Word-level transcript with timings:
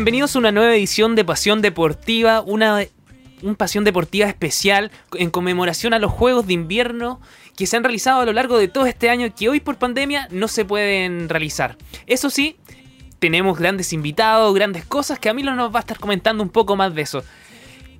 Bienvenidos 0.00 0.34
a 0.34 0.38
una 0.38 0.50
nueva 0.50 0.74
edición 0.74 1.14
de 1.14 1.26
Pasión 1.26 1.60
Deportiva, 1.60 2.40
una 2.40 2.86
un 3.42 3.54
Pasión 3.54 3.84
Deportiva 3.84 4.26
especial 4.28 4.90
en 5.12 5.28
conmemoración 5.28 5.92
a 5.92 5.98
los 5.98 6.10
Juegos 6.10 6.46
de 6.46 6.54
Invierno 6.54 7.20
que 7.54 7.66
se 7.66 7.76
han 7.76 7.84
realizado 7.84 8.22
a 8.22 8.24
lo 8.24 8.32
largo 8.32 8.56
de 8.56 8.68
todo 8.68 8.86
este 8.86 9.10
año 9.10 9.28
que 9.34 9.50
hoy 9.50 9.60
por 9.60 9.76
pandemia 9.76 10.26
no 10.30 10.48
se 10.48 10.64
pueden 10.64 11.28
realizar. 11.28 11.76
Eso 12.06 12.30
sí, 12.30 12.56
tenemos 13.18 13.58
grandes 13.58 13.92
invitados, 13.92 14.54
grandes 14.54 14.86
cosas 14.86 15.18
que 15.18 15.28
a 15.28 15.34
mí 15.34 15.42
nos 15.42 15.70
va 15.70 15.80
a 15.80 15.80
estar 15.80 15.98
comentando 15.98 16.42
un 16.42 16.48
poco 16.48 16.76
más 16.76 16.94
de 16.94 17.02
eso. 17.02 17.22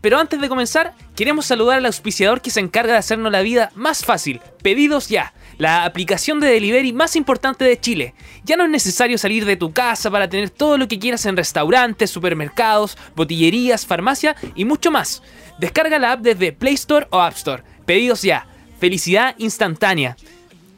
Pero 0.00 0.18
antes 0.18 0.40
de 0.40 0.48
comenzar, 0.48 0.94
queremos 1.14 1.44
saludar 1.44 1.76
al 1.76 1.84
auspiciador 1.84 2.40
que 2.40 2.48
se 2.48 2.60
encarga 2.60 2.94
de 2.94 2.98
hacernos 2.98 3.30
la 3.30 3.42
vida 3.42 3.72
más 3.74 4.06
fácil. 4.06 4.40
Pedidos 4.62 5.08
ya, 5.08 5.34
la 5.60 5.84
aplicación 5.84 6.40
de 6.40 6.48
delivery 6.48 6.94
más 6.94 7.16
importante 7.16 7.66
de 7.66 7.78
Chile. 7.78 8.14
Ya 8.44 8.56
no 8.56 8.64
es 8.64 8.70
necesario 8.70 9.18
salir 9.18 9.44
de 9.44 9.56
tu 9.56 9.72
casa 9.72 10.10
para 10.10 10.26
tener 10.26 10.48
todo 10.48 10.78
lo 10.78 10.88
que 10.88 10.98
quieras 10.98 11.26
en 11.26 11.36
restaurantes, 11.36 12.10
supermercados, 12.10 12.96
botillerías, 13.14 13.84
farmacia 13.84 14.34
y 14.54 14.64
mucho 14.64 14.90
más. 14.90 15.22
Descarga 15.58 15.98
la 15.98 16.12
app 16.12 16.22
desde 16.22 16.52
Play 16.52 16.72
Store 16.74 17.06
o 17.10 17.20
App 17.20 17.36
Store. 17.36 17.62
Pedidos 17.84 18.22
ya. 18.22 18.46
Felicidad 18.78 19.34
instantánea. 19.36 20.16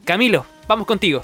Camilo, 0.03 0.45
vamos 0.67 0.85
contigo. 0.85 1.21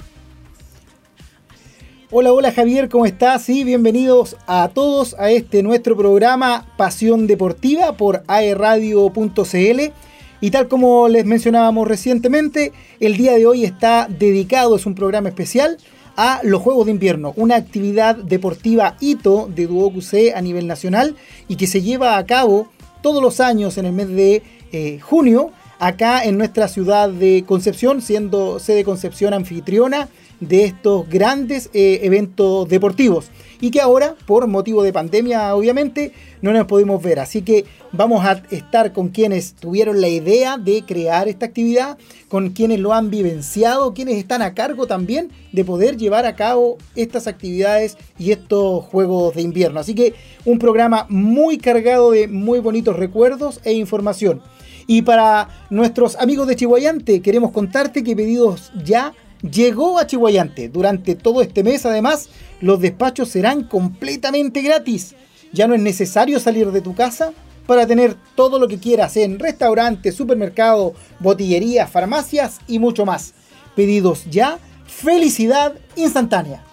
Hola, 2.10 2.32
hola 2.32 2.52
Javier, 2.52 2.88
¿cómo 2.88 3.04
estás? 3.04 3.46
Y 3.50 3.62
bienvenidos 3.64 4.36
a 4.46 4.70
todos 4.72 5.14
a 5.18 5.30
este 5.30 5.62
nuestro 5.62 5.98
programa 5.98 6.66
Pasión 6.78 7.26
Deportiva 7.26 7.98
por 7.98 8.22
aerradio.cl. 8.26 9.92
Y 10.40 10.50
tal 10.50 10.68
como 10.68 11.08
les 11.08 11.26
mencionábamos 11.26 11.86
recientemente, 11.86 12.72
el 12.98 13.16
día 13.16 13.34
de 13.34 13.46
hoy 13.46 13.64
está 13.64 14.08
dedicado, 14.08 14.76
es 14.76 14.86
un 14.86 14.94
programa 14.94 15.28
especial, 15.28 15.76
a 16.16 16.40
los 16.42 16.60
Juegos 16.60 16.86
de 16.86 16.92
Invierno, 16.92 17.32
una 17.36 17.56
actividad 17.56 18.16
deportiva 18.16 18.96
hito 19.00 19.48
de 19.54 19.66
Duoc 19.66 19.94
a 20.34 20.40
nivel 20.40 20.66
nacional 20.66 21.16
y 21.48 21.56
que 21.56 21.66
se 21.66 21.82
lleva 21.82 22.18
a 22.18 22.26
cabo 22.26 22.68
todos 23.00 23.22
los 23.22 23.40
años 23.40 23.78
en 23.78 23.86
el 23.86 23.92
mes 23.92 24.08
de 24.08 24.42
eh, 24.72 24.98
junio, 25.00 25.50
acá 25.78 26.24
en 26.24 26.36
nuestra 26.36 26.68
ciudad 26.68 27.08
de 27.08 27.44
Concepción, 27.46 28.02
siendo 28.02 28.58
sede 28.58 28.84
Concepción 28.84 29.32
anfitriona 29.32 30.08
de 30.40 30.64
estos 30.64 31.08
grandes 31.08 31.70
eh, 31.72 32.00
eventos 32.02 32.68
deportivos 32.68 33.30
y 33.60 33.70
que 33.70 33.80
ahora, 33.80 34.14
por 34.26 34.46
motivo 34.46 34.82
de 34.82 34.92
pandemia, 34.92 35.54
obviamente, 35.54 36.12
no 36.40 36.52
nos 36.52 36.66
podemos 36.66 37.02
ver. 37.02 37.20
Así 37.20 37.42
que 37.42 37.66
vamos 37.92 38.24
a 38.24 38.42
estar 38.50 38.92
con 38.92 39.08
quienes 39.08 39.54
tuvieron 39.54 40.00
la 40.00 40.08
idea 40.08 40.56
de 40.56 40.82
crear 40.82 41.28
esta 41.28 41.46
actividad, 41.46 41.98
con 42.28 42.50
quienes 42.50 42.80
lo 42.80 42.94
han 42.94 43.10
vivenciado, 43.10 43.92
quienes 43.92 44.16
están 44.16 44.40
a 44.40 44.54
cargo 44.54 44.86
también 44.86 45.30
de 45.52 45.64
poder 45.64 45.98
llevar 45.98 46.24
a 46.24 46.36
cabo 46.36 46.78
estas 46.96 47.26
actividades 47.26 47.98
y 48.18 48.32
estos 48.32 48.84
juegos 48.84 49.34
de 49.34 49.42
invierno. 49.42 49.80
Así 49.80 49.94
que 49.94 50.14
un 50.46 50.58
programa 50.58 51.06
muy 51.10 51.58
cargado 51.58 52.12
de 52.12 52.28
muy 52.28 52.60
bonitos 52.60 52.96
recuerdos 52.96 53.60
e 53.64 53.74
información. 53.74 54.40
Y 54.86 55.02
para 55.02 55.48
nuestros 55.70 56.16
amigos 56.16 56.48
de 56.48 56.56
Chihuayante, 56.56 57.20
queremos 57.20 57.52
contarte 57.52 58.02
que 58.02 58.16
pedidos 58.16 58.72
ya 58.84 59.12
llegó 59.42 59.98
a 59.98 60.06
Chihuayante. 60.06 60.68
Durante 60.68 61.14
todo 61.14 61.42
este 61.42 61.62
mes, 61.62 61.86
además, 61.86 62.28
los 62.60 62.80
despachos 62.80 63.28
serán 63.28 63.64
completamente 63.64 64.62
gratis. 64.62 65.14
Ya 65.52 65.66
no 65.66 65.74
es 65.74 65.80
necesario 65.80 66.38
salir 66.40 66.70
de 66.70 66.80
tu 66.80 66.94
casa 66.94 67.32
para 67.66 67.86
tener 67.86 68.16
todo 68.34 68.58
lo 68.58 68.68
que 68.68 68.78
quieras 68.78 69.16
en 69.16 69.38
restaurantes, 69.38 70.14
supermercados, 70.14 70.92
botillerías, 71.20 71.90
farmacias 71.90 72.58
y 72.66 72.78
mucho 72.78 73.04
más. 73.04 73.34
Pedidos 73.76 74.24
ya, 74.30 74.58
felicidad 74.86 75.74
instantánea. 75.96 76.64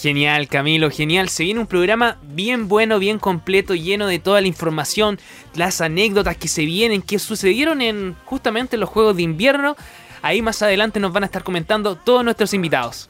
Genial, 0.00 0.48
Camilo, 0.48 0.90
genial. 0.90 1.28
Se 1.28 1.44
viene 1.44 1.60
un 1.60 1.66
programa 1.66 2.16
bien 2.22 2.68
bueno, 2.68 2.98
bien 2.98 3.18
completo, 3.18 3.74
lleno 3.74 4.06
de 4.06 4.18
toda 4.18 4.40
la 4.40 4.46
información, 4.46 5.18
las 5.54 5.82
anécdotas 5.82 6.38
que 6.38 6.48
se 6.48 6.64
vienen, 6.64 7.02
que 7.02 7.18
sucedieron 7.18 7.82
en 7.82 8.16
justamente 8.24 8.78
los 8.78 8.88
Juegos 8.88 9.16
de 9.16 9.22
Invierno. 9.22 9.76
Ahí 10.22 10.42
más 10.42 10.60
adelante 10.62 11.00
nos 11.00 11.12
van 11.12 11.22
a 11.22 11.26
estar 11.26 11.42
comentando 11.42 11.96
todos 11.96 12.24
nuestros 12.24 12.52
invitados. 12.54 13.08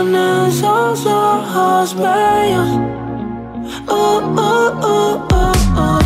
con 0.00 0.16
esos 0.16 1.04
ojos 1.04 1.94
bellos. 1.94 2.68
Oh, 3.86 4.22
oh, 4.34 4.72
oh, 4.82 5.26
oh, 5.30 5.52
oh. 5.76 5.98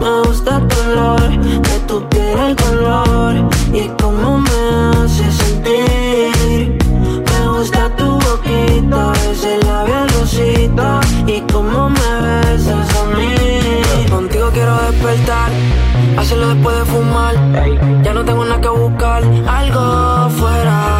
Me 0.00 0.28
gusta 0.28 0.56
el 0.56 0.66
color 0.66 1.30
de 1.68 1.78
tu 1.86 2.08
piel, 2.08 2.38
el 2.48 2.56
color 2.56 3.34
y 3.72 3.88
cómo 4.02 4.38
me 4.38 4.60
hace 4.90 5.30
sentir. 5.30 6.78
Me 7.30 7.48
gusta 7.56 7.88
tu 7.96 8.18
boquita, 8.26 9.12
ese 9.30 9.58
labial 9.58 10.08
rosita 10.18 11.00
y 11.26 11.40
cómo 11.52 11.88
me 11.88 12.10
besas 12.24 12.88
a 12.96 13.04
mí. 13.16 14.10
Contigo 14.10 14.50
quiero 14.52 14.74
despertar, 14.90 15.50
hacerlo 16.18 16.48
después 16.48 16.78
de 16.78 16.84
fumar. 16.84 17.34
Ya 18.02 18.12
no 18.12 18.24
tengo 18.24 18.44
nada 18.44 18.60
que 18.60 18.68
buscar, 18.68 19.22
algo 19.46 20.30
fuera 20.30 20.99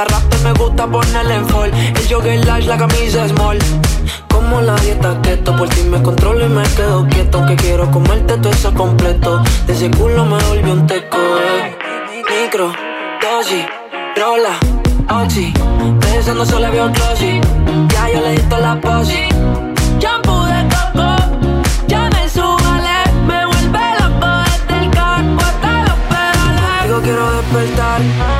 La 0.00 0.06
rap 0.06 0.34
me 0.42 0.52
gusta 0.54 0.86
ponerle 0.86 1.34
en 1.34 1.46
fall. 1.46 1.70
El 1.74 2.08
jogger 2.08 2.42
large, 2.46 2.66
la 2.66 2.78
camisa 2.78 3.28
small. 3.28 3.58
Como 4.30 4.62
la 4.62 4.74
dieta 4.76 5.14
keto, 5.20 5.54
por 5.54 5.68
ti 5.68 5.82
me 5.82 6.00
controlo 6.02 6.46
y 6.46 6.48
me 6.48 6.62
quedo 6.62 7.06
quieto. 7.06 7.36
Aunque 7.36 7.56
quiero 7.56 7.90
comerte 7.90 8.38
todo 8.38 8.50
eso 8.50 8.72
completo. 8.72 9.42
De 9.66 9.74
ese 9.74 9.90
culo 9.90 10.24
me 10.24 10.42
volvió 10.44 10.72
un 10.72 10.86
teco. 10.86 11.18
Eh. 11.18 11.76
Micro, 12.30 12.72
dosis, 13.20 13.66
rola, 14.16 14.56
oxi. 15.22 15.52
Pensando 16.00 16.46
solo 16.46 16.68
había 16.68 16.86
un 16.86 16.92
closet. 16.92 17.46
Ya 17.92 18.08
yo 18.08 18.22
le 18.22 18.32
di 18.36 18.42
toda 18.48 18.74
la 18.74 18.80
posi. 18.80 19.28
Shampoo 19.98 20.46
de 20.46 20.66
coco, 20.74 21.16
ya 21.88 22.08
me 22.08 22.26
subale. 22.26 23.04
Me 23.26 23.44
vuelve 23.44 23.80
loco 24.00 24.28
desde 24.46 24.82
el 24.82 24.90
carro 24.92 25.36
hasta 25.40 25.82
los 25.82 25.98
pedales. 26.08 26.84
Digo, 26.84 27.00
quiero 27.02 27.32
despertar 27.32 28.39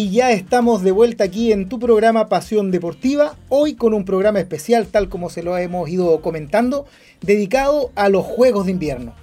Y 0.00 0.10
ya 0.10 0.30
estamos 0.30 0.84
de 0.84 0.92
vuelta 0.92 1.24
aquí 1.24 1.50
en 1.50 1.68
tu 1.68 1.80
programa 1.80 2.28
Pasión 2.28 2.70
Deportiva, 2.70 3.34
hoy 3.48 3.74
con 3.74 3.94
un 3.94 4.04
programa 4.04 4.38
especial, 4.38 4.86
tal 4.86 5.08
como 5.08 5.28
se 5.28 5.42
lo 5.42 5.58
hemos 5.58 5.88
ido 5.88 6.22
comentando, 6.22 6.86
dedicado 7.20 7.90
a 7.96 8.08
los 8.08 8.24
Juegos 8.24 8.66
de 8.66 8.70
Invierno. 8.70 9.14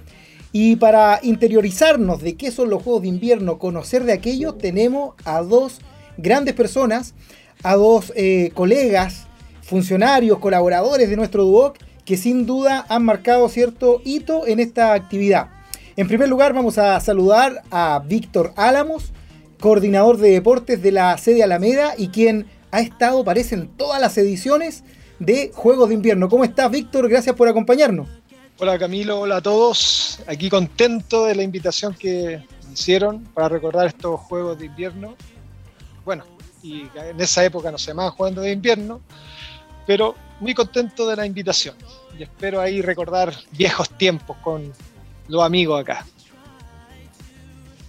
Y 0.52 0.76
para 0.76 1.18
interiorizarnos 1.22 2.20
de 2.20 2.36
qué 2.36 2.50
son 2.50 2.68
los 2.68 2.82
Juegos 2.82 3.00
de 3.00 3.08
Invierno, 3.08 3.58
conocer 3.58 4.04
de 4.04 4.12
aquello, 4.12 4.52
tenemos 4.52 5.14
a 5.24 5.40
dos 5.40 5.78
grandes 6.18 6.52
personas, 6.52 7.14
a 7.62 7.74
dos 7.74 8.12
eh, 8.14 8.50
colegas, 8.52 9.28
funcionarios, 9.62 10.40
colaboradores 10.40 11.08
de 11.08 11.16
nuestro 11.16 11.44
DUOC, 11.44 11.78
que 12.04 12.18
sin 12.18 12.44
duda 12.44 12.84
han 12.90 13.02
marcado 13.02 13.48
cierto 13.48 14.02
hito 14.04 14.46
en 14.46 14.60
esta 14.60 14.92
actividad. 14.92 15.48
En 15.96 16.06
primer 16.06 16.28
lugar, 16.28 16.52
vamos 16.52 16.76
a 16.76 17.00
saludar 17.00 17.62
a 17.70 18.02
Víctor 18.06 18.52
Álamos, 18.56 19.14
coordinador 19.60 20.18
de 20.18 20.30
deportes 20.30 20.82
de 20.82 20.92
la 20.92 21.16
sede 21.18 21.42
Alameda 21.42 21.94
y 21.96 22.08
quien 22.08 22.46
ha 22.70 22.80
estado, 22.80 23.24
parece, 23.24 23.54
en 23.54 23.68
todas 23.68 24.00
las 24.00 24.16
ediciones 24.18 24.84
de 25.18 25.50
Juegos 25.54 25.88
de 25.88 25.94
Invierno. 25.94 26.28
¿Cómo 26.28 26.44
estás, 26.44 26.70
Víctor? 26.70 27.08
Gracias 27.08 27.34
por 27.34 27.48
acompañarnos. 27.48 28.08
Hola, 28.58 28.78
Camilo. 28.78 29.20
Hola 29.20 29.36
a 29.36 29.42
todos. 29.42 30.20
Aquí 30.26 30.48
contento 30.48 31.26
de 31.26 31.34
la 31.34 31.42
invitación 31.42 31.94
que 31.94 32.42
hicieron 32.72 33.24
para 33.34 33.48
recordar 33.48 33.86
estos 33.86 34.20
Juegos 34.20 34.58
de 34.58 34.66
Invierno. 34.66 35.14
Bueno, 36.04 36.24
y 36.62 36.82
en 36.94 37.20
esa 37.20 37.44
época 37.44 37.70
no 37.70 37.78
se 37.78 37.88
llamaban 37.88 38.12
Juegos 38.12 38.42
de 38.42 38.52
Invierno, 38.52 39.00
pero 39.86 40.14
muy 40.40 40.54
contento 40.54 41.08
de 41.08 41.16
la 41.16 41.26
invitación 41.26 41.76
y 42.18 42.22
espero 42.22 42.60
ahí 42.60 42.82
recordar 42.82 43.34
viejos 43.52 43.88
tiempos 43.90 44.36
con 44.42 44.72
los 45.28 45.42
amigos 45.42 45.80
acá. 45.80 46.06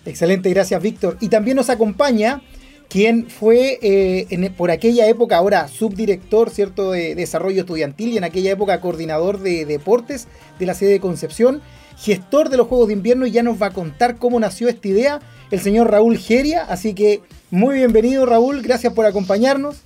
Excelente, 0.08 0.50
gracias 0.50 0.82
Víctor. 0.82 1.18
Y 1.20 1.28
también 1.28 1.58
nos 1.58 1.70
acompaña 1.70 2.42
quien 2.88 3.30
fue 3.30 3.78
eh, 3.82 4.52
por 4.56 4.72
aquella 4.72 5.06
época 5.06 5.36
ahora 5.36 5.68
subdirector 5.68 6.50
cierto 6.50 6.92
de 6.92 7.14
desarrollo 7.14 7.60
estudiantil 7.60 8.14
y 8.14 8.18
en 8.18 8.24
aquella 8.24 8.52
época 8.52 8.80
coordinador 8.80 9.40
de 9.40 9.66
deportes 9.66 10.30
de 10.60 10.66
la 10.66 10.76
sede 10.76 10.92
de 10.92 11.00
Concepción, 11.02 11.62
gestor 11.98 12.48
de 12.48 12.56
los 12.56 12.68
Juegos 12.68 12.88
de 12.88 12.94
Invierno 12.94 13.26
y 13.26 13.32
ya 13.32 13.44
nos 13.44 13.62
va 13.62 13.68
a 13.68 13.72
contar 13.72 14.16
cómo 14.16 14.40
nació 14.40 14.70
esta 14.70 14.88
idea 14.88 15.20
el 15.52 15.60
señor 15.60 15.92
Raúl 15.92 16.18
Geria. 16.18 16.64
Así 16.64 16.94
que 16.94 17.22
muy 17.52 17.76
bienvenido 17.76 18.26
Raúl, 18.26 18.62
gracias 18.62 18.94
por 18.94 19.06
acompañarnos. 19.06 19.82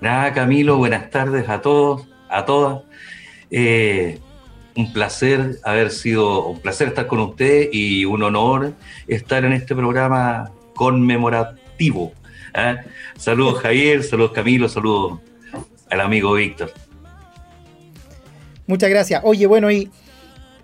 Nada 0.00 0.32
Camilo, 0.32 0.78
buenas 0.78 1.10
tardes 1.10 1.50
a 1.50 1.60
todos, 1.60 2.08
a 2.30 2.46
todas. 2.46 2.80
Eh, 3.50 4.18
un 4.76 4.92
placer 4.92 5.58
haber 5.64 5.90
sido, 5.90 6.46
un 6.46 6.60
placer 6.60 6.88
estar 6.88 7.06
con 7.06 7.20
usted 7.20 7.68
y 7.72 8.04
un 8.04 8.22
honor 8.22 8.72
estar 9.06 9.44
en 9.44 9.52
este 9.52 9.74
programa 9.74 10.52
conmemorativo. 10.74 12.12
¿eh? 12.54 12.76
Saludos 13.16 13.60
Javier, 13.60 14.02
saludos 14.02 14.32
Camilo, 14.32 14.68
saludos 14.68 15.20
al 15.90 16.00
amigo 16.00 16.34
Víctor. 16.34 16.72
Muchas 18.66 18.90
gracias. 18.90 19.20
Oye, 19.24 19.46
bueno, 19.46 19.70
y 19.70 19.90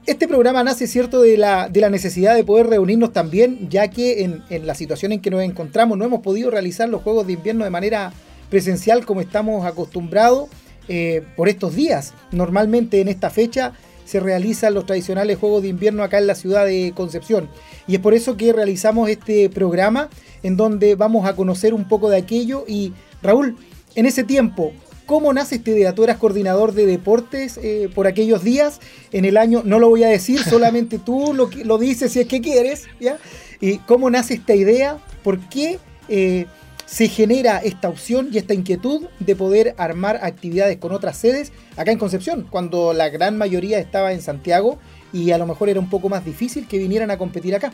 este 0.06 0.26
programa 0.26 0.62
nace, 0.62 0.86
¿cierto?, 0.86 1.20
de 1.20 1.36
la, 1.36 1.68
de 1.68 1.80
la 1.80 1.90
necesidad 1.90 2.34
de 2.34 2.44
poder 2.44 2.68
reunirnos 2.68 3.12
también, 3.12 3.68
ya 3.68 3.88
que 3.88 4.22
en, 4.24 4.42
en, 4.48 4.66
la 4.66 4.74
situación 4.74 5.12
en 5.12 5.20
que 5.20 5.30
nos 5.30 5.42
encontramos 5.42 5.98
no 5.98 6.04
hemos 6.04 6.20
podido 6.20 6.50
realizar 6.50 6.88
los 6.88 7.02
Juegos 7.02 7.26
de 7.26 7.34
Invierno 7.34 7.64
de 7.64 7.70
manera 7.70 8.12
presencial 8.48 9.04
como 9.04 9.20
estamos 9.20 9.66
acostumbrados 9.66 10.48
eh, 10.88 11.22
por 11.36 11.50
estos 11.50 11.76
días. 11.76 12.14
Normalmente 12.32 13.02
en 13.02 13.08
esta 13.08 13.28
fecha 13.28 13.74
se 14.08 14.20
realizan 14.20 14.72
los 14.72 14.86
tradicionales 14.86 15.36
Juegos 15.36 15.62
de 15.62 15.68
Invierno 15.68 16.02
acá 16.02 16.16
en 16.16 16.26
la 16.26 16.34
ciudad 16.34 16.64
de 16.64 16.94
Concepción. 16.96 17.50
Y 17.86 17.96
es 17.96 18.00
por 18.00 18.14
eso 18.14 18.38
que 18.38 18.54
realizamos 18.54 19.10
este 19.10 19.50
programa 19.50 20.08
en 20.42 20.56
donde 20.56 20.94
vamos 20.94 21.26
a 21.26 21.36
conocer 21.36 21.74
un 21.74 21.86
poco 21.86 22.08
de 22.08 22.16
aquello. 22.16 22.64
Y 22.66 22.94
Raúl, 23.20 23.58
en 23.96 24.06
ese 24.06 24.24
tiempo, 24.24 24.72
¿cómo 25.04 25.30
nace 25.34 25.56
esta 25.56 25.72
idea? 25.72 25.94
Tú 25.94 26.04
eras 26.04 26.16
coordinador 26.16 26.72
de 26.72 26.86
deportes 26.86 27.60
eh, 27.62 27.90
por 27.94 28.06
aquellos 28.06 28.42
días 28.42 28.80
en 29.12 29.26
el 29.26 29.36
año, 29.36 29.60
no 29.62 29.78
lo 29.78 29.90
voy 29.90 30.04
a 30.04 30.08
decir, 30.08 30.42
solamente 30.48 30.98
tú 30.98 31.34
lo, 31.34 31.50
lo 31.64 31.76
dices 31.76 32.10
si 32.12 32.20
es 32.20 32.26
que 32.26 32.40
quieres, 32.40 32.86
¿ya? 32.98 33.18
¿Y 33.60 33.76
cómo 33.78 34.08
nace 34.08 34.34
esta 34.34 34.54
idea? 34.54 34.96
¿Por 35.22 35.38
qué? 35.50 35.78
Eh, 36.08 36.46
se 36.88 37.08
genera 37.08 37.58
esta 37.58 37.90
opción 37.90 38.30
y 38.32 38.38
esta 38.38 38.54
inquietud 38.54 39.08
de 39.20 39.36
poder 39.36 39.74
armar 39.76 40.20
actividades 40.22 40.78
con 40.78 40.92
otras 40.92 41.18
sedes 41.18 41.52
acá 41.76 41.92
en 41.92 41.98
Concepción, 41.98 42.46
cuando 42.48 42.94
la 42.94 43.10
gran 43.10 43.36
mayoría 43.36 43.78
estaba 43.78 44.12
en 44.12 44.22
Santiago 44.22 44.78
y 45.12 45.32
a 45.32 45.38
lo 45.38 45.46
mejor 45.46 45.68
era 45.68 45.80
un 45.80 45.90
poco 45.90 46.08
más 46.08 46.24
difícil 46.24 46.66
que 46.66 46.78
vinieran 46.78 47.10
a 47.10 47.18
competir 47.18 47.54
acá. 47.54 47.72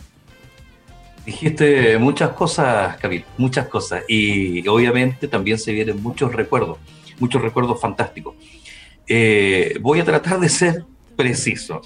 Dijiste 1.24 1.96
muchas 1.98 2.30
cosas, 2.30 2.96
Camil, 2.96 3.24
muchas 3.38 3.68
cosas. 3.68 4.02
Y 4.08 4.66
obviamente 4.66 5.28
también 5.28 5.58
se 5.58 5.72
vienen 5.72 6.02
muchos 6.02 6.34
recuerdos, 6.34 6.78
muchos 7.20 7.40
recuerdos 7.40 7.80
fantásticos. 7.80 8.34
Eh, 9.06 9.78
voy 9.80 10.00
a 10.00 10.04
tratar 10.04 10.40
de 10.40 10.48
ser 10.48 10.84
preciso. 11.16 11.82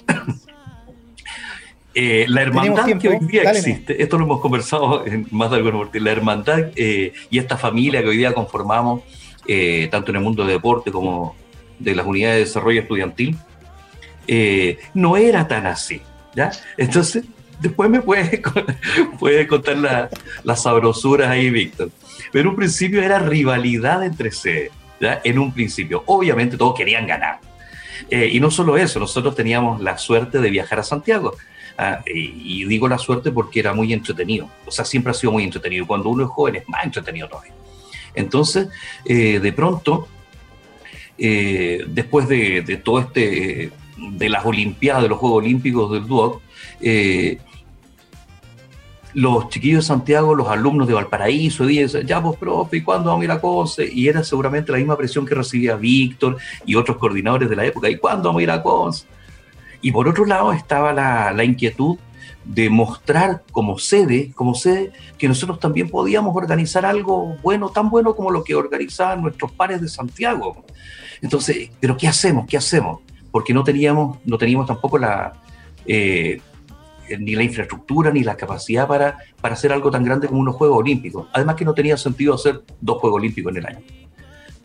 Eh, 2.01 2.25
la 2.29 2.43
hermandad 2.43 2.97
que 2.97 3.09
hoy 3.09 3.19
día 3.19 3.51
existe, 3.51 4.01
esto 4.01 4.17
lo 4.17 4.23
hemos 4.23 4.39
conversado 4.39 5.05
en 5.05 5.27
más 5.31 5.51
de 5.51 5.57
alguna 5.57 5.89
la 5.91 6.11
hermandad 6.11 6.71
eh, 6.77 7.11
y 7.29 7.39
esta 7.39 7.57
familia 7.57 8.01
que 8.01 8.07
hoy 8.07 8.15
día 8.15 8.33
conformamos, 8.33 9.01
eh, 9.45 9.89
tanto 9.91 10.11
en 10.11 10.15
el 10.15 10.23
mundo 10.23 10.45
del 10.45 10.53
deporte 10.53 10.93
como 10.93 11.35
de 11.77 11.93
las 11.95 12.05
unidades 12.05 12.37
de 12.37 12.45
desarrollo 12.45 12.79
estudiantil, 12.79 13.37
no 14.93 15.17
era 15.17 15.45
tan 15.49 15.65
así. 15.65 16.01
¿ya? 16.35 16.51
Entonces, 16.77 17.25
después 17.59 17.89
me 17.89 18.01
puede, 18.01 18.41
puede 19.19 19.45
contar 19.45 20.09
las 20.45 20.63
sabrosuras 20.63 21.29
ahí, 21.29 21.49
Víctor. 21.49 21.89
Pero 22.31 22.43
en 22.43 22.47
un 22.47 22.55
principio 22.55 23.03
era 23.03 23.19
rivalidad 23.19 24.05
entre 24.05 24.31
sedes, 24.31 24.71
¿ya? 25.01 25.19
en 25.21 25.37
un 25.37 25.51
principio. 25.51 26.03
Obviamente 26.05 26.55
todos 26.55 26.77
querían 26.77 27.05
ganar. 27.07 27.39
y 28.09 28.39
no 28.39 28.51
solo 28.51 28.77
eso, 28.77 29.01
nosotros 29.01 29.35
teníamos 29.35 29.81
la 29.81 29.97
suerte 29.97 30.39
de 30.39 30.49
viajar 30.49 30.79
a 30.79 30.83
Santiago. 30.83 31.35
Y, 32.05 32.65
digo 32.65 32.87
la 32.87 32.97
suerte 32.97 33.31
porque 33.31 33.59
era 33.59 33.73
muy 33.73 33.93
entretenido. 33.93 34.49
O 34.65 34.71
sea, 34.71 34.85
siempre 34.85 35.11
ha 35.11 35.13
sido 35.13 35.31
muy 35.31 35.43
entretenido. 35.43 35.87
Cuando 35.87 36.09
uno 36.09 36.23
es 36.23 36.29
joven 36.29 36.55
es 36.57 36.67
más 36.67 36.83
entretenido 36.83 37.27
todavía. 37.27 37.53
Entonces, 38.15 38.69
eh, 39.05 39.39
de 39.39 39.53
pronto, 39.53 40.07
eh, 41.17 41.85
después 41.87 42.27
de, 42.27 42.81
todo 42.83 42.99
este, 42.99 43.71
de 43.97 44.29
las 44.29 44.45
Olimpiadas, 44.45 45.03
de 45.03 45.09
los 45.09 45.19
Juegos 45.19 45.43
Olímpicos 45.43 45.91
del 45.91 46.07
Duoc, 46.07 46.41
eh, 46.81 47.37
los 49.13 49.49
chiquillos 49.49 49.83
de 49.83 49.87
Santiago, 49.87 50.35
los 50.35 50.47
alumnos 50.47 50.87
de 50.87 50.93
Valparaíso, 50.93 51.65
dicen, 51.65 52.05
ya 52.05 52.21
pues 52.21 52.37
profe, 52.37 52.77
¿y 52.77 52.81
cuándo 52.81 53.09
vamos 53.09 53.21
a 53.23 53.25
ir 53.25 53.31
a 53.31 53.41
Conce? 53.41 53.89
Y 53.91 54.07
era 54.07 54.23
seguramente 54.23 54.71
la 54.71 54.77
misma 54.77 54.97
presión 54.97 55.25
que 55.25 55.33
recibía 55.33 55.75
Víctor 55.75 56.37
y 56.65 56.75
otros 56.75 56.97
coordinadores 56.97 57.49
de 57.49 57.55
la 57.55 57.65
época, 57.65 57.89
¿y 57.89 57.97
cuándo 57.97 58.29
vamos 58.29 58.41
a 58.41 58.43
ir 58.43 58.51
a 58.51 58.61
Conce? 58.61 59.05
Y 59.81 59.91
por 59.91 60.07
otro 60.07 60.25
lado 60.25 60.51
estaba 60.51 60.93
la, 60.93 61.43
inquietud 61.43 61.97
de 62.45 62.69
mostrar 62.69 63.43
como 63.51 63.77
sede, 63.77 64.31
como 64.33 64.55
sede, 64.55 64.91
que 65.17 65.27
nosotros 65.27 65.59
también 65.59 65.89
podíamos 65.89 66.35
organizar 66.35 66.85
algo 66.85 67.37
bueno, 67.41 67.69
tan 67.69 67.89
bueno 67.89 68.15
como 68.15 68.31
lo 68.31 68.43
que 68.43 68.55
organizaban 68.55 69.21
nuestros 69.21 69.51
pares 69.51 69.81
de 69.81 69.87
Santiago. 69.87 70.65
Entonces, 71.21 71.69
¿pero 71.79 71.97
qué 71.97 72.07
hacemos? 72.07 72.45
¿Qué 72.47 72.57
hacemos? 72.57 73.01
Porque 73.31 73.53
no 73.53 73.63
teníamos, 73.63 74.17
no 74.25 74.37
teníamos 74.37 74.67
tampoco 74.67 74.97
la, 74.97 75.33
eh, 75.85 76.41
ni 77.19 77.35
la 77.35 77.43
infraestructura 77.43 78.11
ni 78.11 78.23
la 78.23 78.35
capacidad 78.35 78.87
para, 78.87 79.17
para 79.41 79.53
hacer 79.53 79.71
algo 79.71 79.91
tan 79.91 80.03
grande 80.03 80.27
como 80.27 80.39
unos 80.39 80.55
Juegos 80.55 80.79
Olímpicos. 80.79 81.27
Además 81.33 81.55
que 81.55 81.65
no 81.65 81.73
tenía 81.73 81.97
sentido 81.97 82.33
hacer 82.33 82.63
dos 82.81 82.97
Juegos 82.99 83.19
Olímpicos 83.19 83.51
en 83.51 83.57
el 83.57 83.65
año. 83.65 83.79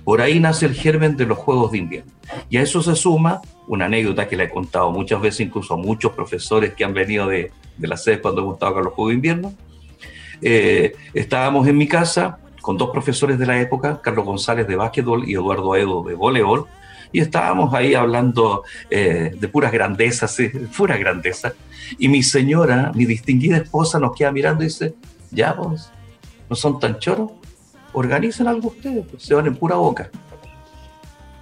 Por 0.05 0.21
ahí 0.21 0.39
nace 0.39 0.67
el 0.67 0.75
germen 0.75 1.17
de 1.17 1.27
los 1.27 1.39
Juegos 1.39 1.73
de 1.73 1.79
Invierno. 1.79 2.13
Y 2.51 2.59
a 2.59 2.63
eso 2.63 2.83
se 2.83 2.95
suma 2.95 3.41
una 3.67 3.87
anécdota 3.87 4.29
que 4.29 4.37
le 4.37 4.45
he 4.45 4.51
contado 4.51 4.91
muchas 4.91 5.21
veces, 5.21 5.41
incluso 5.41 5.75
a 5.75 5.77
muchos 5.77 6.13
profesores 6.13 6.75
que 6.75 6.85
han 6.85 6.93
venido 6.93 7.27
de, 7.27 7.51
de 7.77 7.89
la 7.89 7.97
sede 7.97 8.21
cuando 8.21 8.43
hemos 8.43 8.55
estado 8.55 8.75
con 8.75 8.85
los 8.85 8.93
Juegos 8.93 9.11
de 9.11 9.15
Invierno. 9.15 9.55
Eh, 10.43 10.95
estábamos 11.15 11.67
en 11.67 11.77
mi 11.79 11.89
casa 11.89 12.39
con 12.61 12.77
dos 12.77 12.91
profesores 12.91 13.39
de 13.39 13.47
la 13.47 13.61
época, 13.61 14.01
Carlos 14.03 14.25
González 14.25 14.67
de 14.67 14.77
básquetbol 14.77 15.29
y 15.29 15.35
Eduardo 15.35 15.77
Edo 15.77 16.03
de 16.03 16.15
voleibol, 16.15 16.67
y 17.13 17.21
estábamos 17.21 17.73
ahí 17.75 17.95
hablando 17.95 18.65
eh, 18.91 19.33
de 19.39 19.49
puras 19.49 19.71
grandezas, 19.71 20.35
sí, 20.35 20.49
pura 20.77 20.97
grandeza. 20.97 21.53
Y 21.99 22.09
mi 22.09 22.23
señora, 22.23 22.91
mi 22.95 23.05
distinguida 23.05 23.59
esposa, 23.59 23.99
nos 23.99 24.17
queda 24.17 24.33
mirando 24.33 24.65
y 24.65 24.67
dice, 24.67 24.95
ya 25.31 25.53
vos, 25.53 25.91
no 26.49 26.57
son 26.57 26.81
tan 26.81 26.99
choros, 26.99 27.33
organicen 27.95 28.47
algo 28.47 28.69
ustedes, 28.69 29.05
pues, 29.11 29.23
se 29.23 29.35
van 29.35 29.47
en 29.47 29.57
pura 29.57 29.77
boca. 29.77 30.11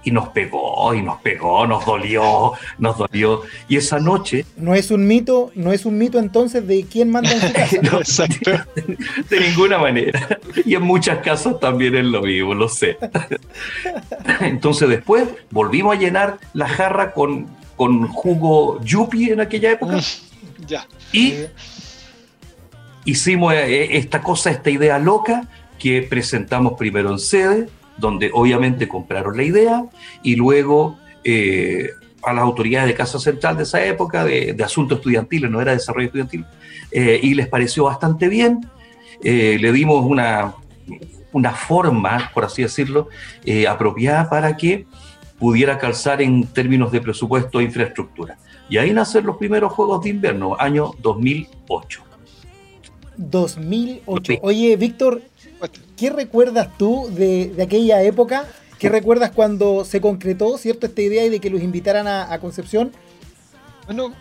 Y 0.05 0.11
nos 0.11 0.29
pegó, 0.29 0.93
y 0.93 1.01
nos 1.01 1.21
pegó, 1.21 1.65
nos 1.65 1.85
dolió, 1.85 2.51
nos 2.77 2.97
dolió. 2.97 3.43
Y 3.69 3.77
esa 3.77 3.99
noche... 3.99 4.45
No 4.57 4.75
es 4.75 4.91
un 4.91 5.07
mito, 5.07 5.51
no 5.55 5.71
es 5.71 5.85
un 5.85 5.97
mito 5.97 6.19
entonces 6.19 6.67
de 6.67 6.85
quién 6.85 7.09
manda 7.09 7.31
en 7.31 7.39
su 7.39 7.53
casa. 7.53 7.77
no, 7.81 7.99
exacto. 7.99 8.51
de 9.29 9.39
ninguna 9.39 9.77
manera. 9.77 10.39
Y 10.65 10.75
en 10.75 10.81
muchas 10.81 11.19
casas 11.19 11.57
también 11.59 11.95
es 11.95 12.03
lo 12.03 12.21
mismo, 12.21 12.53
lo 12.53 12.67
sé. 12.67 12.97
Entonces 14.41 14.89
después 14.89 15.25
volvimos 15.51 15.95
a 15.95 15.99
llenar 15.99 16.37
la 16.53 16.67
jarra 16.67 17.13
con, 17.13 17.47
con 17.77 18.09
jugo 18.09 18.81
yupi 18.83 19.29
en 19.29 19.39
aquella 19.39 19.71
época. 19.71 19.99
Ya. 20.67 20.85
Y 21.13 21.45
hicimos 23.05 23.53
eh, 23.53 23.97
esta 23.97 24.21
cosa, 24.21 24.51
esta 24.51 24.69
idea 24.69 24.99
loca 24.99 25.47
que 25.83 26.01
presentamos 26.01 26.73
primero 26.77 27.11
en 27.11 27.19
sede, 27.19 27.67
donde 27.97 28.31
obviamente 28.33 28.87
compraron 28.87 29.35
la 29.35 29.43
idea, 29.43 29.83
y 30.23 30.37
luego 30.37 30.97
eh, 31.25 31.89
a 32.23 32.31
las 32.31 32.41
autoridades 32.41 32.87
de 32.87 32.95
Casa 32.95 33.19
Central 33.19 33.57
de 33.57 33.63
esa 33.63 33.83
época, 33.83 34.23
de, 34.23 34.55
asuntos 34.63 34.99
estudiantiles, 34.99 35.51
no 35.51 35.59
era 35.59 35.73
desarrollo 35.73 36.05
estudiantil, 36.05 36.45
eh, 36.89 37.19
y 37.21 37.33
les 37.33 37.49
pareció 37.49 37.83
bastante 37.83 38.29
bien. 38.29 38.61
le 39.21 39.71
dimos 39.73 40.05
una, 40.05 40.53
una 41.33 41.51
forma, 41.51 42.31
por 42.33 42.45
así 42.45 42.61
decirlo, 42.61 43.09
apropiada 43.67 44.29
para 44.29 44.55
que 44.55 44.85
pudiera 45.37 45.77
calzar 45.77 46.21
en 46.21 46.47
términos 46.47 46.93
de 46.93 47.01
presupuesto 47.01 47.59
e 47.59 47.63
infraestructura. 47.63 48.37
Y 48.69 48.77
ahí 48.77 48.93
nacen 48.93 49.25
los 49.25 49.35
primeros 49.35 49.73
Juegos 49.73 50.01
de 50.01 50.11
Invierno, 50.11 50.55
año 50.57 50.91
2008. 51.01 52.03
2008. 53.17 54.33
Oye, 54.41 54.75
Víctor, 54.75 55.21
¿qué 55.97 56.09
recuerdas 56.09 56.69
tú 56.77 57.07
de, 57.11 57.53
aquella 57.61 58.01
época? 58.03 58.47
¿Qué 58.79 58.89
recuerdas 58.89 59.31
cuando 59.31 59.85
se 59.85 60.01
concretó, 60.01 60.57
cierto, 60.57 60.85
esta 60.85 61.01
idea 61.01 61.25
y 61.25 61.29
de 61.29 61.39
que 61.39 61.49
los 61.49 61.61
invitaran 61.61 62.07
a, 62.07 62.37
Concepción? 62.39 62.91
Bueno, 63.85 64.13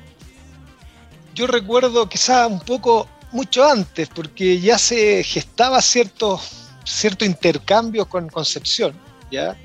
yo 1.34 1.46
recuerdo 1.46 2.08
quizá 2.08 2.46
un 2.46 2.60
poco 2.60 3.08
mucho 3.32 3.64
antes, 3.64 4.08
porque 4.08 4.60
ya 4.60 4.78
se 4.78 5.24
gestaba 5.24 5.80
cierto, 5.80 6.40
cierto 6.84 7.24
intercambio 7.24 8.06
con 8.06 8.28
Concepción, 8.28 8.94
¿ya? 9.30 9.56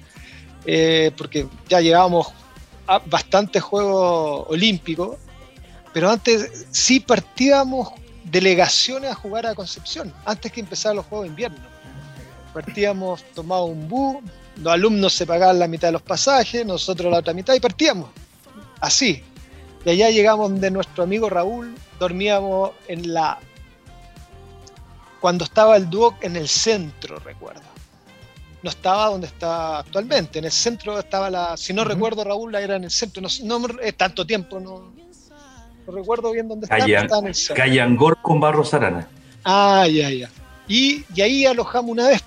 Eh, 0.65 1.11
porque 1.17 1.47
ya 1.69 1.81
llevábamos 1.81 2.27
bastantes 3.05 3.61
Juegos 3.61 4.47
Olímpicos, 4.49 5.17
pero 5.93 6.09
antes 6.09 6.67
sí 6.71 6.99
partíamos 6.99 7.89
delegaciones 8.31 9.11
a 9.11 9.15
jugar 9.15 9.45
a 9.45 9.55
Concepción, 9.55 10.13
antes 10.25 10.51
que 10.51 10.59
empezaran 10.59 10.97
los 10.97 11.05
Juegos 11.05 11.25
de 11.25 11.29
Invierno. 11.29 11.57
Partíamos, 12.53 13.23
tomábamos 13.33 13.71
un 13.71 13.87
bus, 13.87 14.17
los 14.57 14.73
alumnos 14.73 15.13
se 15.13 15.25
pagaban 15.25 15.59
la 15.59 15.67
mitad 15.67 15.89
de 15.89 15.93
los 15.93 16.01
pasajes, 16.01 16.65
nosotros 16.65 17.11
la 17.11 17.19
otra 17.19 17.33
mitad 17.33 17.53
y 17.53 17.59
partíamos. 17.59 18.09
Así. 18.79 19.23
Y 19.85 19.89
allá 19.89 20.09
llegamos 20.09 20.59
de 20.59 20.71
nuestro 20.71 21.03
amigo 21.03 21.29
Raúl, 21.29 21.75
dormíamos 21.99 22.71
en 22.87 23.13
la... 23.13 23.39
Cuando 25.21 25.45
estaba 25.45 25.77
el 25.77 25.89
Duoc 25.89 26.23
en 26.23 26.35
el 26.35 26.47
centro, 26.47 27.17
recuerdo. 27.19 27.61
No 28.63 28.69
estaba 28.69 29.09
donde 29.09 29.27
está 29.27 29.79
actualmente, 29.79 30.39
en 30.39 30.45
el 30.45 30.51
centro 30.51 30.99
estaba 30.99 31.29
la... 31.29 31.55
Si 31.55 31.73
no 31.73 31.83
recuerdo, 31.83 32.23
Raúl, 32.23 32.53
era 32.55 32.75
en 32.75 32.83
el 32.83 32.91
centro. 32.91 33.21
No, 33.21 33.59
no 33.59 33.79
es 33.79 33.95
tanto 33.95 34.25
tiempo, 34.25 34.59
no, 34.59 34.91
recuerdo 35.91 36.31
bien 36.31 36.47
dónde 36.47 36.65
está. 36.65 37.53
Callangor 37.53 38.17
con 38.21 38.39
Barros 38.39 38.73
Arana. 38.73 39.07
Ah, 39.43 39.87
ya, 39.87 40.09
ya. 40.09 40.29
Y, 40.67 41.05
ahí 41.21 41.45
alojamos 41.45 41.91
una 41.91 42.07
vez. 42.07 42.23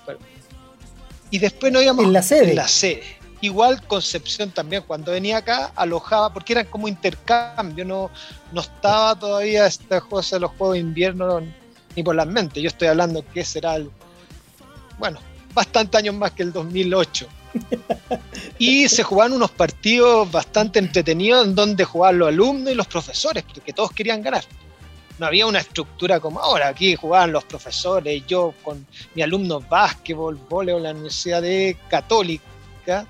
Y 1.29 1.39
después 1.39 1.71
nos 1.71 1.83
íbamos 1.83 2.05
en 2.05 2.13
la 2.13 2.21
sede. 2.21 2.49
En 2.49 2.55
la 2.55 2.67
sede. 2.67 3.03
Igual 3.41 3.85
Concepción 3.87 4.51
también, 4.51 4.83
cuando 4.85 5.11
venía 5.11 5.37
acá, 5.37 5.71
alojaba, 5.75 6.31
porque 6.31 6.53
eran 6.53 6.65
como 6.67 6.87
intercambio, 6.87 7.85
no, 7.85 8.11
no 8.51 8.61
estaba 8.61 9.15
todavía 9.15 9.65
esta 9.65 10.01
cosa 10.01 10.35
de 10.35 10.41
los 10.41 10.51
juegos 10.51 10.75
de 10.75 10.79
invierno 10.79 11.41
ni 11.95 12.03
por 12.03 12.15
las 12.15 12.27
mentes. 12.27 12.61
Yo 12.61 12.67
estoy 12.67 12.87
hablando 12.87 13.25
que 13.33 13.43
será 13.43 13.75
el, 13.75 13.89
bueno, 14.99 15.19
bastante 15.53 15.97
años 15.97 16.15
más 16.15 16.31
que 16.31 16.43
el 16.43 16.53
2008 16.53 17.27
y 18.57 18.87
se 18.87 19.03
jugaban 19.03 19.33
unos 19.33 19.51
partidos 19.51 20.31
bastante 20.31 20.79
entretenidos 20.79 21.45
en 21.45 21.55
donde 21.55 21.83
jugaban 21.83 22.19
los 22.19 22.29
alumnos 22.29 22.71
y 22.71 22.75
los 22.75 22.87
profesores, 22.87 23.43
porque 23.43 23.73
todos 23.73 23.91
querían 23.91 24.21
ganar. 24.21 24.43
No 25.19 25.27
había 25.27 25.45
una 25.45 25.59
estructura 25.59 26.19
como 26.19 26.39
ahora, 26.39 26.69
aquí 26.69 26.95
jugaban 26.95 27.31
los 27.31 27.43
profesores, 27.43 28.23
yo 28.27 28.53
con 28.63 28.85
mi 29.13 29.21
alumno 29.21 29.59
básquetbol, 29.59 30.35
voleibol 30.49 30.79
en 30.79 30.83
la 30.83 30.91
Universidad 30.91 31.41
de 31.41 31.77
Católica. 31.89 33.05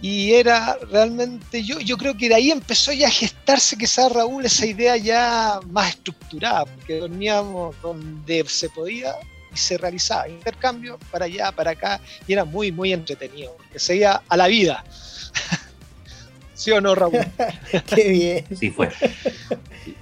Y 0.00 0.32
era 0.32 0.76
realmente, 0.90 1.62
yo, 1.62 1.78
yo 1.78 1.96
creo 1.96 2.16
que 2.16 2.28
de 2.28 2.34
ahí 2.34 2.50
empezó 2.50 2.92
ya 2.92 3.06
a 3.06 3.10
gestarse 3.10 3.76
quizás 3.76 4.10
Raúl 4.10 4.44
esa 4.44 4.66
idea 4.66 4.96
ya 4.96 5.60
más 5.68 5.90
estructurada, 5.90 6.64
porque 6.64 6.98
dormíamos 6.98 7.76
donde 7.82 8.44
se 8.48 8.68
podía 8.70 9.14
y 9.52 9.56
se 9.56 9.78
realizaba 9.78 10.28
intercambio 10.28 10.98
para 11.10 11.26
allá, 11.26 11.52
para 11.52 11.72
acá, 11.72 12.00
y 12.26 12.32
era 12.32 12.44
muy, 12.44 12.72
muy 12.72 12.92
entretenido, 12.92 13.54
porque 13.56 13.78
seguía 13.78 14.22
a 14.28 14.36
la 14.36 14.46
vida. 14.46 14.84
¿Sí 16.54 16.70
o 16.70 16.80
no, 16.80 16.94
Raúl? 16.94 17.18
Qué 17.86 18.08
bien. 18.10 18.56
Sí, 18.56 18.70
fue. 18.70 18.90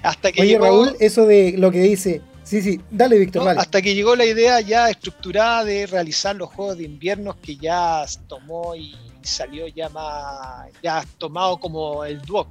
Hasta 0.03 0.33
que 0.33 0.43
Oye, 0.43 0.59
Raúl, 0.59 0.97
eso 1.01 1.27
de 1.27 1.55
lo 1.57 1.71
que 1.71 1.81
dice. 1.81 2.23
Sí, 2.45 2.63
sí, 2.63 2.81
dale, 2.91 3.17
Víctor, 3.17 3.49
Hasta 3.49 3.81
que 3.81 3.95
llegó 3.95 4.17
la 4.17 4.25
idea 4.25 4.61
ya 4.61 4.91
estructurada 4.91 5.65
de 5.65 5.87
realizar 5.87 6.35
los 6.35 6.49
Juegos 6.49 6.79
de 6.79 6.85
Invierno 6.85 7.41
que 7.41 7.57
ya 7.57 8.05
tomó 8.27 8.75
y 8.75 8.97
salió 9.23 9.69
ya 9.69 9.89
más, 9.91 10.69
ya 10.83 11.05
tomado 11.19 11.59
como 11.59 12.05
el 12.05 12.21
Duoc, 12.23 12.49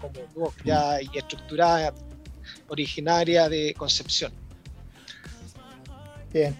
como 0.00 0.14
Duoc 0.34 0.54
ya 0.64 1.02
y 1.02 1.18
estructurada 1.18 1.92
originaria 2.68 3.48
de 3.50 3.74
Concepción. 3.74 4.32
Bien. 6.32 6.54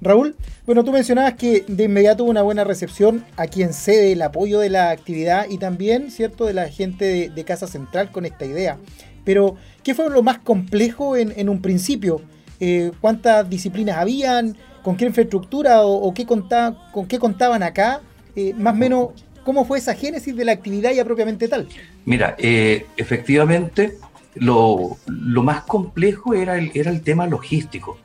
Raúl, 0.00 0.36
bueno, 0.66 0.84
tú 0.84 0.92
mencionabas 0.92 1.34
que 1.34 1.64
de 1.66 1.84
inmediato 1.84 2.24
hubo 2.24 2.30
una 2.30 2.42
buena 2.42 2.62
recepción 2.62 3.24
a 3.36 3.46
quien 3.46 3.72
cede 3.72 4.12
el 4.12 4.22
apoyo 4.22 4.60
de 4.60 4.68
la 4.68 4.90
actividad 4.90 5.46
y 5.48 5.58
también, 5.58 6.10
¿cierto?, 6.10 6.44
de 6.44 6.52
la 6.52 6.68
gente 6.68 7.30
de, 7.30 7.44
Casa 7.44 7.66
Central 7.66 8.10
con 8.10 8.26
esta 8.26 8.44
idea. 8.44 8.76
Pero, 9.24 9.56
¿qué 9.82 9.94
fue 9.94 10.10
lo 10.10 10.22
más 10.22 10.38
complejo 10.38 11.16
en, 11.16 11.48
un 11.48 11.62
principio? 11.62 12.20
Eh, 12.60 12.92
¿Cuántas 13.00 13.48
disciplinas 13.48 13.96
habían? 13.96 14.56
¿Con 14.82 14.96
qué 14.96 15.06
infraestructura 15.06 15.82
o, 15.82 16.12
qué 16.12 16.26
contaba, 16.26 16.90
con 16.92 17.06
qué 17.06 17.18
contaban 17.18 17.62
acá? 17.62 18.02
Eh, 18.36 18.52
más 18.54 18.74
o 18.74 18.76
menos, 18.76 19.08
¿cómo 19.42 19.64
fue 19.64 19.78
esa 19.78 19.94
génesis 19.94 20.36
de 20.36 20.44
la 20.44 20.52
actividad 20.52 20.92
ya 20.92 21.04
propiamente 21.04 21.48
tal? 21.48 21.66
Mira, 22.04 22.36
eh, 22.38 22.86
efectivamente, 22.98 23.96
lo, 24.34 24.98
más 25.06 25.62
complejo 25.62 26.34
era 26.34 26.58
el, 26.58 26.70
era 26.74 26.90
el 26.90 27.00
tema 27.00 27.26
logístico. 27.26 27.98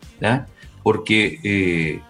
Porque 0.84 1.40
eh, 1.44 2.02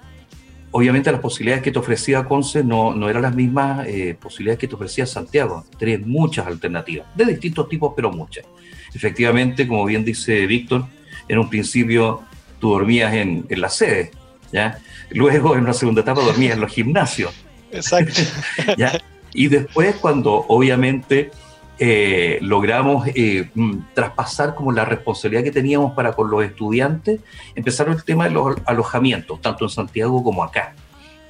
obviamente 0.72 1.12
las 1.12 1.22
posibilidades 1.22 1.64
que 1.64 1.72
te 1.72 1.80
ofrecía 1.80 2.24
Conce 2.26 2.64
no, 2.64 2.94
no 2.94 3.10
eran 3.10 3.24
las 3.24 3.36
mismas 3.36 3.88
eh, 3.88 4.16
posibilidades 4.20 4.60
que 4.60 4.68
te 4.68 4.76
ofrecía 4.76 5.06
Santiago. 5.06 5.66
Tenés 5.78 6.06
muchas 6.06 6.48
alternativas, 6.48 7.08
de 7.16 7.26
distintos 7.26 7.68
tipos, 7.70 7.94
pero 7.96 8.12
muchas. 8.12 8.46
Efectivamente, 8.94 9.68
como 9.68 9.86
bien 9.86 10.04
dice 10.04 10.46
Víctor, 10.46 10.86
en 11.28 11.40
un 11.40 11.50
principio 11.50 12.22
tú 12.60 12.72
dormías 12.72 13.14
en, 13.14 13.46
en 13.50 13.62
la 13.62 13.70
sede, 13.70 14.12
¿ya? 14.52 14.80
Luego, 15.12 15.56
en 15.56 15.62
una 15.62 15.74
segunda 15.74 16.02
etapa, 16.02 16.22
dormías 16.22 16.54
en 16.54 16.62
los 16.62 16.72
gimnasios. 16.72 17.34
Exacto. 17.72 18.22
¿ya? 18.78 19.00
Y 19.34 19.48
después, 19.48 19.96
cuando 19.96 20.34
obviamente 20.48 21.32
eh, 21.82 22.40
logramos 22.42 23.08
eh, 23.16 23.50
mm, 23.56 23.94
traspasar 23.94 24.54
como 24.54 24.74
la 24.74 24.84
responsabilidad 24.84 25.46
que 25.46 25.52
teníamos 25.52 25.94
para 25.94 26.12
con 26.12 26.30
los 26.30 26.44
estudiantes, 26.44 27.22
empezaron 27.56 27.94
el 27.94 28.04
tema 28.04 28.26
de 28.26 28.32
los 28.32 28.58
alojamientos, 28.66 29.40
tanto 29.40 29.64
en 29.64 29.70
Santiago 29.70 30.22
como 30.22 30.44
acá. 30.44 30.76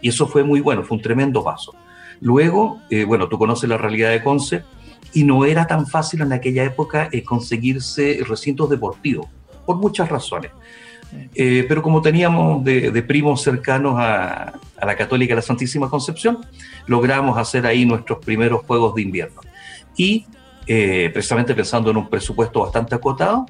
Y 0.02 0.10
eso 0.10 0.28
fue 0.28 0.44
muy 0.44 0.60
bueno, 0.60 0.84
fue 0.84 0.98
un 0.98 1.04
tremendo 1.04 1.44
paso. 1.44 1.76
Luego, 2.20 2.80
eh, 2.90 3.04
bueno, 3.04 3.28
tú 3.28 3.38
conoces 3.38 3.70
la 3.70 3.78
realidad 3.78 4.10
de 4.10 4.24
Conce, 4.24 4.64
y 5.14 5.24
no 5.24 5.46
era 5.46 5.68
tan 5.68 5.86
fácil 5.86 6.22
en 6.22 6.34
aquella 6.34 6.64
época 6.64 7.10
conseguirse 7.26 8.20
recintos 8.28 8.70
deportivos, 8.70 9.28
por 9.66 9.78
muchas 9.78 10.10
razones. 10.10 10.52
pero 11.34 11.82
como 11.82 12.02
teníamos 12.02 12.64
de, 12.64 13.04
primos 13.04 13.42
cercanos 13.42 13.96
a, 13.98 14.54
a, 14.78 14.86
la 14.86 14.96
Católica 14.96 15.32
de 15.32 15.38
la 15.38 15.42
Santísima 15.42 15.90
Concepción, 15.90 16.40
logramos 16.86 17.38
hacer 17.38 17.66
ahí 17.66 17.86
nuestros 17.86 18.20
primeros 18.20 18.66
Juegos 18.66 18.94
de 18.96 19.02
Invierno. 19.02 19.42
Y 19.98 20.26
eh, 20.72 21.10
precisamente 21.12 21.56
pensando 21.56 21.90
en 21.90 21.98
un 21.98 22.08
presupuesto 22.08 22.60
bastante 22.60 22.94
acotado, 22.94 23.48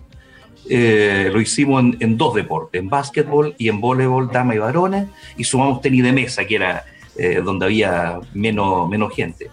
eh, 0.69 1.29
lo 1.33 1.41
hicimos 1.41 1.83
en, 1.99 2.17
dos 2.17 2.33
deportes, 2.33 2.79
en 2.79 2.87
básquetbol 2.87 3.55
y 3.57 3.67
en 3.67 3.81
voleibol, 3.81 4.31
dama 4.31 4.55
y 4.55 4.57
varones, 4.57 5.09
y 5.35 5.43
sumamos 5.43 5.81
tenis 5.81 6.01
de 6.01 6.13
mesa, 6.13 6.45
que 6.45 6.55
era 6.55 6.85
eh, 7.17 7.41
donde 7.43 7.65
había 7.65 8.21
menos, 8.33 8.87
menos 8.87 9.13
gente. 9.13 9.49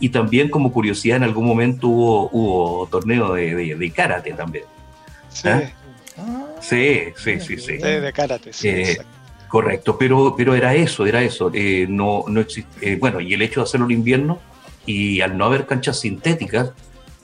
Y 0.00 0.08
también 0.08 0.48
como 0.48 0.72
curiosidad, 0.72 1.18
en 1.18 1.22
algún 1.22 1.46
momento 1.46 1.86
hubo, 1.86 2.30
hubo 2.32 2.88
torneo 2.88 3.34
de, 3.34 3.76
de, 3.76 3.90
karate 3.92 4.32
también. 4.32 4.64
Sí. 5.28 5.50
sí, 6.58 6.98
sí, 7.16 7.38
sí, 7.38 7.58
sí. 7.58 7.76
de 7.76 8.12
karate, 8.12 8.52
sí. 8.52 8.96
correcto, 9.46 9.96
pero, 9.96 10.34
pero 10.36 10.56
era 10.56 10.74
eso, 10.74 11.06
era 11.06 11.22
eso. 11.22 11.48
no, 11.86 12.24
no 12.26 12.44
bueno, 12.98 13.20
y 13.20 13.34
el 13.34 13.42
hecho 13.42 13.60
de 13.60 13.64
hacerlo 13.66 13.86
en 13.86 13.92
invierno 13.92 14.40
y 14.84 15.20
al 15.20 15.38
no 15.38 15.44
haber 15.44 15.64
canchas 15.64 16.00
sintéticas, 16.00 16.72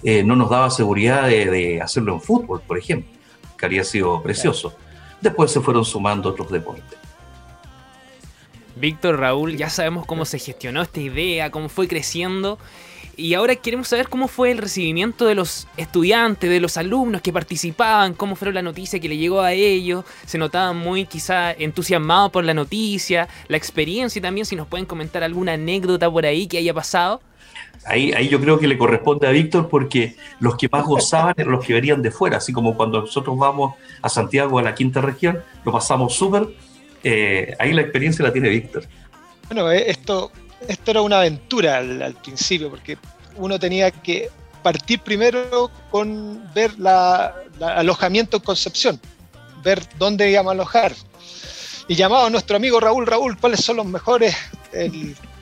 eh, 0.03 0.23
no 0.23 0.37
nos 0.37 0.51
daba 0.51 0.71
seguridad 0.71 1.29
de, 1.29 1.81
hacerlo 1.83 2.15
en 2.15 2.21
fútbol, 2.21 2.63
por 2.67 2.79
ejemplo, 2.79 3.11
que 3.59 3.67
habría 3.67 3.85
sido 3.85 4.23
precioso. 4.23 4.75
Después 5.21 5.51
se 5.51 5.61
fueron 5.61 5.85
sumando 5.85 6.31
otros 6.31 6.51
deportes. 6.51 6.99
Víctor 8.77 9.19
Raúl, 9.19 9.57
ya 9.57 9.69
sabemos 9.69 10.07
cómo 10.07 10.25
se 10.25 10.39
gestionó 10.39 10.81
esta 10.81 11.01
idea, 11.01 11.51
cómo 11.51 11.69
fue 11.69 11.87
creciendo. 11.87 12.59
Y 13.17 13.35
ahora 13.35 13.55
queremos 13.55 13.89
saber 13.89 14.09
cómo 14.09 14.29
fue 14.29 14.51
el 14.51 14.57
recibimiento 14.57 15.27
de 15.27 15.35
los 15.35 15.67
estudiantes, 15.77 16.49
de 16.49 16.59
los 16.61 16.79
alumnos 16.79 17.21
que 17.21 17.35
participaban, 17.35 18.15
cómo 18.15 18.35
fue 18.35 18.51
la 18.51 18.63
noticia 18.63 18.99
que 18.99 19.11
le 19.11 19.19
llegó 19.19 19.43
a 19.43 19.53
ellos. 19.53 20.07
Se 20.25 20.39
notaban 20.39 20.79
muy 20.79 21.05
quizá 21.05 21.53
entusiasmados 21.53 22.31
por 22.31 22.45
la 22.45 22.55
noticia, 22.55 23.29
la 23.49 23.59
experiencia 23.59 24.19
y 24.19 24.23
también 24.23 24.47
si 24.47 24.57
nos 24.57 24.67
pueden 24.67 24.87
comentar 24.87 25.23
alguna 25.23 25.53
anécdota 25.53 26.11
por 26.11 26.25
ahí 26.25 26.47
que 26.47 26.57
haya 26.57 26.73
pasado. 26.73 27.21
Ahí, 27.85 28.13
ahí 28.13 28.29
yo 28.29 28.41
creo 28.41 28.59
que 28.59 28.69
le 28.69 28.77
corresponde 28.77 29.27
a 29.27 29.31
Víctor 29.31 29.69
porque 29.69 30.17
los 30.39 30.57
que 30.57 30.69
más 30.71 30.85
gozaban 30.85 31.35
eran 31.37 31.53
los 31.53 31.65
que 31.65 31.73
venían 31.73 32.03
de 32.03 32.11
fuera, 32.11 32.37
así 32.37 32.53
como 32.53 32.77
cuando 32.77 33.01
nosotros 33.01 33.37
vamos 33.39 33.75
a 34.03 34.09
Santiago, 34.09 34.59
a 34.59 34.63
la 34.63 34.75
quinta 34.75 35.01
región, 35.01 35.43
lo 35.65 35.73
pasamos 35.73 36.15
súper. 36.15 36.49
Eh, 37.03 37.55
ahí 37.59 37.73
la 37.73 37.81
experiencia 37.81 38.25
la 38.25 38.33
tiene 38.33 38.51
Víctor. 38.51 38.85
Bueno, 39.49 39.71
eh, 39.73 39.91
esto 39.91 40.31
esto 40.69 40.91
era 40.91 41.03
una 41.03 41.19
aventura 41.19 41.79
al, 41.79 42.15
principio, 42.23 42.71
porque 42.71 42.99
uno 43.37 43.59
tenía 43.59 43.91
que 43.91 44.29
partir 44.63 45.01
primero 45.01 45.71
con 45.91 46.43
ver 46.55 46.79
la, 46.79 47.35
alojamiento 47.61 48.39
en 48.39 48.43
Concepción, 48.43 49.01
ver 49.63 49.81
dónde 49.99 50.31
íbamos 50.31 50.51
a 50.51 50.55
alojar. 50.55 50.95
Y 51.89 51.95
llamaba 51.95 52.27
a 52.27 52.31
nuestro 52.31 52.57
amigo 52.57 52.79
Raúl, 52.79 53.07
Raúl, 53.07 53.37
¿cuáles 53.39 53.61
son 53.65 53.79
los 53.79 53.87
mejores 53.87 54.37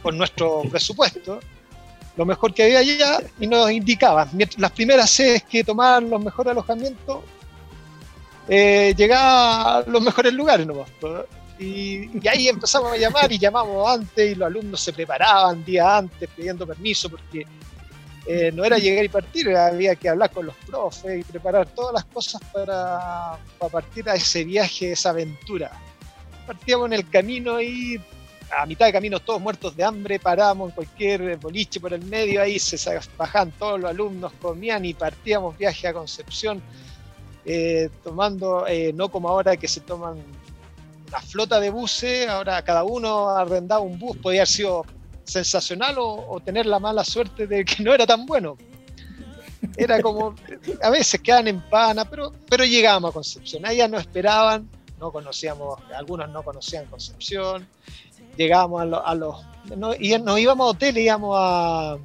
con 0.02 0.16
nuestro 0.16 0.62
presupuesto? 0.70 1.40
Lo 2.18 2.26
mejor 2.26 2.52
que 2.52 2.64
había 2.64 2.80
allá 2.80 3.20
y 3.38 3.46
nos 3.46 3.70
indicaban. 3.70 4.28
Las 4.56 4.72
primeras 4.72 5.08
sedes 5.08 5.44
que 5.44 5.62
tomaban 5.62 6.10
los 6.10 6.20
mejores 6.20 6.50
alojamientos, 6.50 7.20
eh, 8.48 8.92
llegaban 8.96 9.84
a 9.84 9.84
los 9.86 10.02
mejores 10.02 10.32
lugares 10.32 10.66
nomás. 10.66 10.90
Y, 11.60 12.10
ahí 12.28 12.48
empezamos 12.48 12.92
a 12.92 12.96
llamar 12.96 13.30
y 13.30 13.38
llamamos 13.38 13.88
antes 13.88 14.32
y 14.32 14.34
los 14.34 14.46
alumnos 14.46 14.80
se 14.80 14.92
preparaban 14.92 15.64
día 15.64 15.98
antes 15.98 16.28
pidiendo 16.34 16.66
permiso 16.66 17.08
porque 17.08 17.46
eh, 18.26 18.50
no 18.52 18.64
era 18.64 18.78
llegar 18.78 19.04
y 19.04 19.08
partir, 19.08 19.56
había 19.56 19.94
que 19.94 20.08
hablar 20.08 20.32
con 20.32 20.46
los 20.46 20.56
profes 20.66 21.20
y 21.20 21.22
preparar 21.22 21.68
todas 21.68 21.94
las 21.94 22.04
cosas 22.06 22.40
para, 22.52 23.38
para 23.60 23.70
partir 23.70 24.10
a 24.10 24.16
ese 24.16 24.42
viaje, 24.42 24.90
esa 24.90 25.10
aventura. 25.10 25.70
Partíamos 26.48 26.86
en 26.86 26.94
el 26.94 27.08
camino 27.08 27.60
y 27.60 28.00
a 28.56 28.66
mitad 28.66 28.86
de 28.86 28.92
camino 28.92 29.20
todos 29.20 29.40
muertos 29.40 29.76
de 29.76 29.84
hambre, 29.84 30.18
parábamos 30.18 30.70
en 30.70 30.74
cualquier 30.74 31.36
boliche 31.36 31.80
por 31.80 31.92
el 31.92 32.04
medio, 32.04 32.40
ahí 32.40 32.58
se 32.58 32.78
bajaban 33.16 33.50
todos 33.52 33.80
los 33.80 33.90
alumnos, 33.90 34.32
comían 34.40 34.84
y 34.84 34.94
partíamos 34.94 35.56
viaje 35.58 35.88
a 35.88 35.92
Concepción, 35.92 36.62
eh, 37.44 37.90
tomando, 38.02 38.66
eh, 38.66 38.92
no 38.94 39.10
como 39.10 39.28
ahora 39.28 39.56
que 39.56 39.68
se 39.68 39.80
toman 39.80 40.18
la 41.10 41.20
flota 41.20 41.60
de 41.60 41.70
buses, 41.70 42.28
ahora 42.28 42.62
cada 42.62 42.84
uno 42.84 43.30
arrendaba 43.30 43.80
un 43.80 43.98
bus, 43.98 44.16
podía 44.18 44.40
haber 44.40 44.48
sido 44.48 44.84
sensacional 45.24 45.96
o, 45.98 46.40
tener 46.44 46.66
la 46.66 46.78
mala 46.78 47.04
suerte 47.04 47.46
de 47.46 47.64
que 47.64 47.82
no 47.82 47.92
era 47.94 48.06
tan 48.06 48.26
bueno. 48.26 48.56
Era 49.76 50.00
como, 50.00 50.34
a 50.82 50.90
veces 50.90 51.20
quedaban 51.20 51.48
en 51.48 51.60
pana, 51.68 52.04
pero, 52.04 52.32
pero 52.48 52.64
llegábamos 52.64 53.10
a 53.10 53.12
Concepción. 53.12 53.66
Allá 53.66 53.88
no 53.88 53.98
esperaban, 53.98 54.68
no 54.98 55.10
conocíamos, 55.12 55.78
algunos 55.94 56.28
no 56.30 56.42
conocían 56.42 56.86
Concepción. 56.86 57.66
Llegábamos 58.38 58.82
a, 59.04 59.14
los, 59.16 59.36
y 59.98 60.16
nos 60.16 60.38
íbamos 60.38 60.64
a 60.64 60.70
hoteles, 60.70 61.04
íbamos 61.04 61.36
a, 61.36 61.98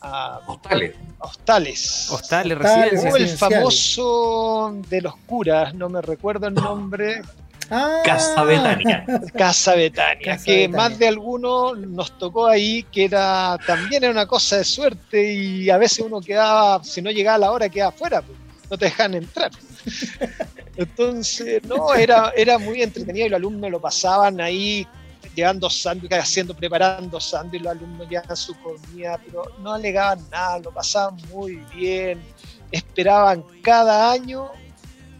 a 0.00 0.40
hostales. 0.46 0.94
Hostales. 1.18 2.08
Hostales, 2.10 2.58
residencias. 2.58 3.14
el 3.16 3.28
famoso 3.36 4.72
de 4.88 5.00
los 5.02 5.16
curas, 5.26 5.74
no 5.74 5.88
me 5.88 6.00
recuerdo 6.00 6.46
el 6.46 6.54
nombre. 6.54 7.22
Ah. 7.70 8.02
Casa 8.04 8.44
Betania. 8.44 9.04
Casa 9.36 9.74
Betania, 9.74 10.38
que 10.44 10.68
más 10.68 10.96
de 10.96 11.08
alguno 11.08 11.74
nos 11.74 12.16
tocó 12.18 12.46
ahí, 12.46 12.84
que 12.92 13.06
era 13.06 13.58
también 13.66 14.04
era 14.04 14.12
una 14.12 14.26
cosa 14.26 14.58
de 14.58 14.64
suerte 14.64 15.32
y 15.32 15.70
a 15.70 15.76
veces 15.76 16.04
uno 16.06 16.20
quedaba, 16.20 16.84
si 16.84 17.02
no 17.02 17.10
llegaba 17.10 17.34
a 17.34 17.38
la 17.38 17.50
hora, 17.50 17.68
quedaba 17.68 17.88
afuera, 17.88 18.22
pues, 18.22 18.38
no 18.70 18.78
te 18.78 18.84
dejan 18.84 19.14
entrar. 19.14 19.50
Entonces, 20.76 21.64
no, 21.64 21.94
era, 21.94 22.32
era 22.36 22.58
muy 22.58 22.80
entretenido 22.80 23.26
y 23.26 23.30
los 23.30 23.38
alumnos 23.38 23.70
lo 23.72 23.80
pasaban 23.80 24.40
ahí 24.40 24.86
llevando 25.34 25.68
sándwiches, 25.68 26.18
haciendo, 26.18 26.54
preparando 26.54 27.20
sándwiches, 27.20 27.62
los 27.62 27.72
alumnos 27.72 28.08
llevaban 28.08 28.36
su 28.36 28.54
comida, 28.60 29.18
pero 29.24 29.44
no 29.60 29.72
alegaban 29.72 30.18
nada, 30.30 30.58
lo 30.60 30.70
pasaban 30.70 31.16
muy 31.32 31.56
bien, 31.74 32.22
esperaban 32.70 33.44
cada 33.62 34.12
año 34.12 34.50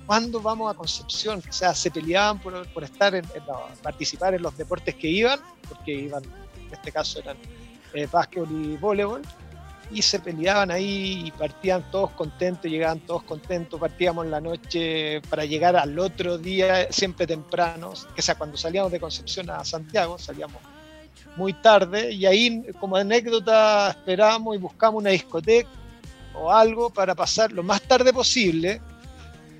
¿cuándo 0.06 0.40
vamos 0.40 0.72
a 0.72 0.76
Concepción? 0.76 1.42
O 1.48 1.52
sea, 1.52 1.74
se 1.74 1.90
peleaban 1.90 2.38
por, 2.38 2.84
estar 2.84 3.14
en, 3.14 3.24
participar 3.82 4.34
en 4.34 4.42
los 4.42 4.56
deportes 4.56 4.94
que 4.94 5.08
iban, 5.08 5.40
porque 5.68 5.92
iban, 5.92 6.22
en 6.24 6.72
este 6.72 6.92
caso 6.92 7.20
eran 7.20 7.36
eh, 7.94 8.06
básquetbol 8.10 8.50
y 8.50 8.76
voleibol, 8.76 9.22
y 9.90 10.02
se 10.02 10.18
peleaban 10.18 10.70
ahí 10.70 11.24
y 11.26 11.30
partían 11.30 11.90
todos 11.90 12.10
contentos, 12.12 12.70
llegaban 12.70 13.00
todos 13.00 13.22
contentos, 13.24 13.78
partíamos 13.78 14.24
en 14.24 14.30
la 14.30 14.40
noche 14.40 15.20
para 15.28 15.44
llegar 15.44 15.76
al 15.76 15.98
otro 15.98 16.38
día 16.38 16.90
siempre 16.90 17.26
temprano, 17.26 17.92
que 18.14 18.22
sea, 18.22 18.36
cuando 18.36 18.56
salíamos 18.56 18.90
de 18.92 19.00
Concepción 19.00 19.50
a 19.50 19.64
Santiago, 19.64 20.18
salíamos 20.18 20.60
muy 21.36 21.52
tarde 21.52 22.12
y 22.12 22.26
ahí 22.26 22.64
como 22.80 22.96
anécdota 22.96 23.90
esperábamos 23.90 24.54
y 24.56 24.58
buscamos 24.58 25.00
una 25.00 25.10
discoteca 25.10 25.68
o 26.34 26.50
algo 26.50 26.90
para 26.90 27.14
pasar 27.14 27.52
lo 27.52 27.62
más 27.62 27.82
tarde 27.82 28.12
posible 28.12 28.80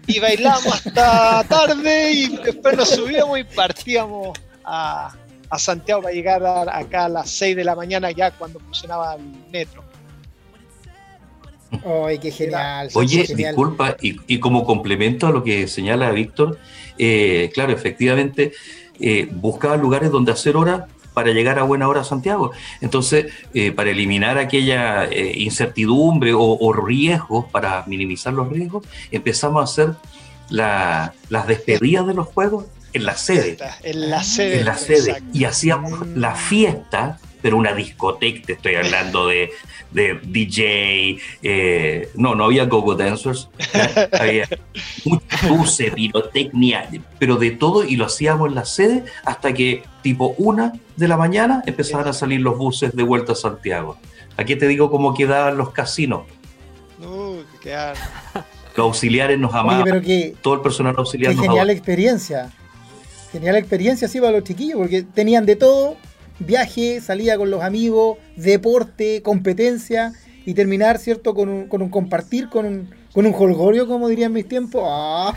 y 0.07 0.19
bailamos 0.21 0.67
hasta 0.67 1.45
tarde 1.49 2.13
y 2.13 2.37
después 2.37 2.77
nos 2.77 2.91
subíamos 2.91 3.39
y 3.39 3.45
partíamos 3.45 4.39
a, 4.65 5.15
Santiago 5.57 6.03
para 6.03 6.13
llegar 6.13 6.43
acá 6.45 7.05
a 7.05 7.09
las 7.09 7.31
6 7.31 7.55
de 7.55 7.63
la 7.63 7.77
mañana 7.77 8.11
ya 8.11 8.33
cuando 8.33 8.59
funcionaba 8.59 9.15
el 9.15 9.23
metro. 9.53 9.84
¡Ay, 12.07 12.19
qué 12.19 12.31
genial! 12.33 12.89
Oye, 12.95 13.27
disculpa, 13.35 13.97
y, 14.01 14.39
como 14.39 14.65
complemento 14.65 15.27
a 15.27 15.31
lo 15.31 15.43
que 15.43 15.67
señala 15.69 16.11
Víctor, 16.11 16.59
eh, 16.99 17.51
claro, 17.55 17.73
efectivamente, 17.73 18.53
eh, 19.01 19.29
buscaba 19.31 19.77
lugares 19.77 20.11
donde 20.11 20.33
hacer 20.33 20.57
hora 20.57 20.87
para 21.15 21.31
llegar 21.31 21.59
a 21.59 21.63
buena 21.63 21.89
hora 21.89 22.03
a 22.03 22.05
Santiago. 22.05 22.51
Entonces, 22.81 23.33
eh, 23.55 23.73
para 23.73 23.91
eliminar 23.91 24.37
aquella 24.37 25.05
eh, 25.05 25.33
incertidumbre 25.37 26.33
o, 26.35 26.73
riesgos, 26.73 27.47
para 27.51 27.85
minimizar 27.87 28.35
los 28.35 28.49
riesgos, 28.51 28.85
empezamos 29.11 29.61
a 29.61 29.65
hacer 29.65 29.95
las 30.51 31.47
despedidas 31.47 32.07
de 32.07 32.15
los 32.15 32.27
juegos 32.27 32.67
en 32.93 33.07
la 33.07 33.17
sede. 33.17 33.57
En 33.83 34.11
la 34.11 34.23
sede. 34.23 34.61
En 34.61 34.67
la 34.67 34.77
sede. 34.77 35.23
Y 35.33 35.45
hacíamos 35.45 36.07
la 36.09 36.35
fiesta 36.35 37.19
pero 37.45 37.59
una 37.59 37.75
discoteca, 37.75 38.47
te 38.47 38.53
estoy 38.55 38.77
hablando 38.77 39.27
de, 39.27 39.51
de 39.91 40.19
DJ, 40.25 41.19
eh, 41.43 42.09
no, 42.15 42.35
no 42.35 42.45
había 42.45 42.65
gogo 42.65 42.95
dancers, 42.95 43.51
había 44.19 44.49
mucha 45.05 45.47
luces, 45.47 45.93
pirotecnia, 45.93 46.89
pero 47.19 47.37
de 47.37 47.51
todo 47.51 47.85
y 47.85 47.97
lo 47.97 48.07
hacíamos 48.07 48.49
en 48.49 48.55
la 48.55 48.65
sede 48.65 49.05
hasta 49.27 49.53
que 49.53 49.83
tipo 50.01 50.35
una 50.39 50.73
de 50.97 51.07
la 51.07 51.19
mañana 51.19 51.63
empezaban 51.67 52.09
a 52.09 52.15
salir 52.15 52.41
los 52.41 52.57
buses 52.57 52.97
de 52.97 53.03
vuelta 53.03 53.33
a 53.33 53.35
Santiago. 53.35 53.99
Aquí 54.39 54.57
te 54.57 54.67
digo 54.67 54.91
cómo 54.91 55.13
quedaban 55.13 55.59
los 55.59 55.69
casinos. 55.69 56.23
Los 56.99 57.45
auxiliares 58.79 59.39
nos 59.39 59.53
amaban. 59.53 60.03
todo 60.41 60.55
el 60.55 60.61
personal 60.63 60.95
auxiliar 60.97 61.35
qué 61.35 61.43
genial 61.43 61.69
experiencia. 61.69 62.51
Genial 63.33 63.57
experiencia, 63.57 64.09
sí, 64.09 64.19
para 64.19 64.33
los 64.33 64.45
chiquillos, 64.45 64.79
porque 64.79 65.03
tenían 65.03 65.45
de 65.45 65.57
todo 65.57 65.99
viaje, 66.39 67.01
salida 67.01 67.37
con 67.37 67.51
los 67.51 67.63
amigos, 67.63 68.19
deporte, 68.37 69.23
competencia 69.23 70.13
y 70.47 70.55
terminar, 70.55 70.99
¿cierto?, 70.99 71.35
con 71.35 71.49
un, 71.49 71.69
con 71.69 71.83
un 71.83 71.89
compartir, 71.89 72.49
con 72.49 72.67
un, 72.67 72.91
con 73.13 73.27
un 73.27 73.35
holgorio, 73.35 73.87
como 73.87 74.09
dirían 74.09 74.33
mis 74.33 74.49
tiempos. 74.49 74.83
¡Ah! 74.87 75.35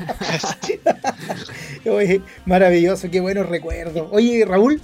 maravilloso, 2.46 3.10
qué 3.10 3.20
buenos 3.20 3.48
recuerdos. 3.48 4.08
Oye, 4.12 4.44
Raúl, 4.46 4.82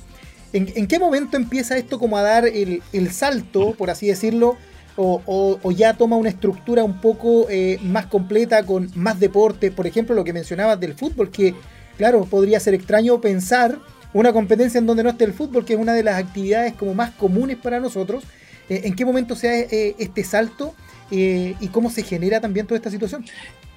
¿en, 0.53 0.87
qué 0.87 0.99
momento 0.99 1.35
empieza 1.37 1.77
esto 1.77 1.99
como 1.99 2.17
a 2.17 2.21
dar 2.21 2.45
el, 2.45 3.11
salto, 3.11 3.73
por 3.73 3.89
así 3.89 4.07
decirlo? 4.07 4.57
O, 4.95 5.59
o, 5.63 5.71
ya 5.71 5.95
toma 5.95 6.17
una 6.17 6.29
estructura 6.29 6.83
un 6.83 7.01
poco 7.01 7.47
eh, 7.49 7.79
más 7.81 8.05
completa 8.05 8.63
con 8.63 8.91
más 8.93 9.19
deporte, 9.19 9.71
por 9.71 9.87
ejemplo, 9.87 10.13
lo 10.13 10.23
que 10.23 10.33
mencionabas 10.33 10.79
del 10.79 10.93
fútbol, 10.93 11.31
que 11.31 11.55
claro, 11.97 12.25
podría 12.25 12.59
ser 12.59 12.75
extraño 12.75 13.19
pensar 13.19 13.79
una 14.13 14.31
competencia 14.31 14.77
en 14.77 14.85
donde 14.85 15.03
no 15.03 15.09
esté 15.09 15.25
el 15.25 15.33
fútbol, 15.33 15.65
que 15.65 15.73
es 15.73 15.79
una 15.79 15.93
de 15.93 16.03
las 16.03 16.17
actividades 16.17 16.73
como 16.73 16.93
más 16.93 17.11
comunes 17.11 17.57
para 17.57 17.79
nosotros. 17.79 18.23
Eh, 18.69 18.81
¿En 18.85 18.95
qué 18.95 19.05
momento 19.05 19.35
se 19.35 19.47
da 19.47 19.53
eh, 19.53 19.95
este 19.97 20.23
salto 20.23 20.75
eh, 21.11 21.55
y 21.59 21.67
cómo 21.67 21.89
se 21.89 22.03
genera 22.03 22.39
también 22.39 22.67
toda 22.67 22.77
esta 22.77 22.91
situación? 22.91 23.25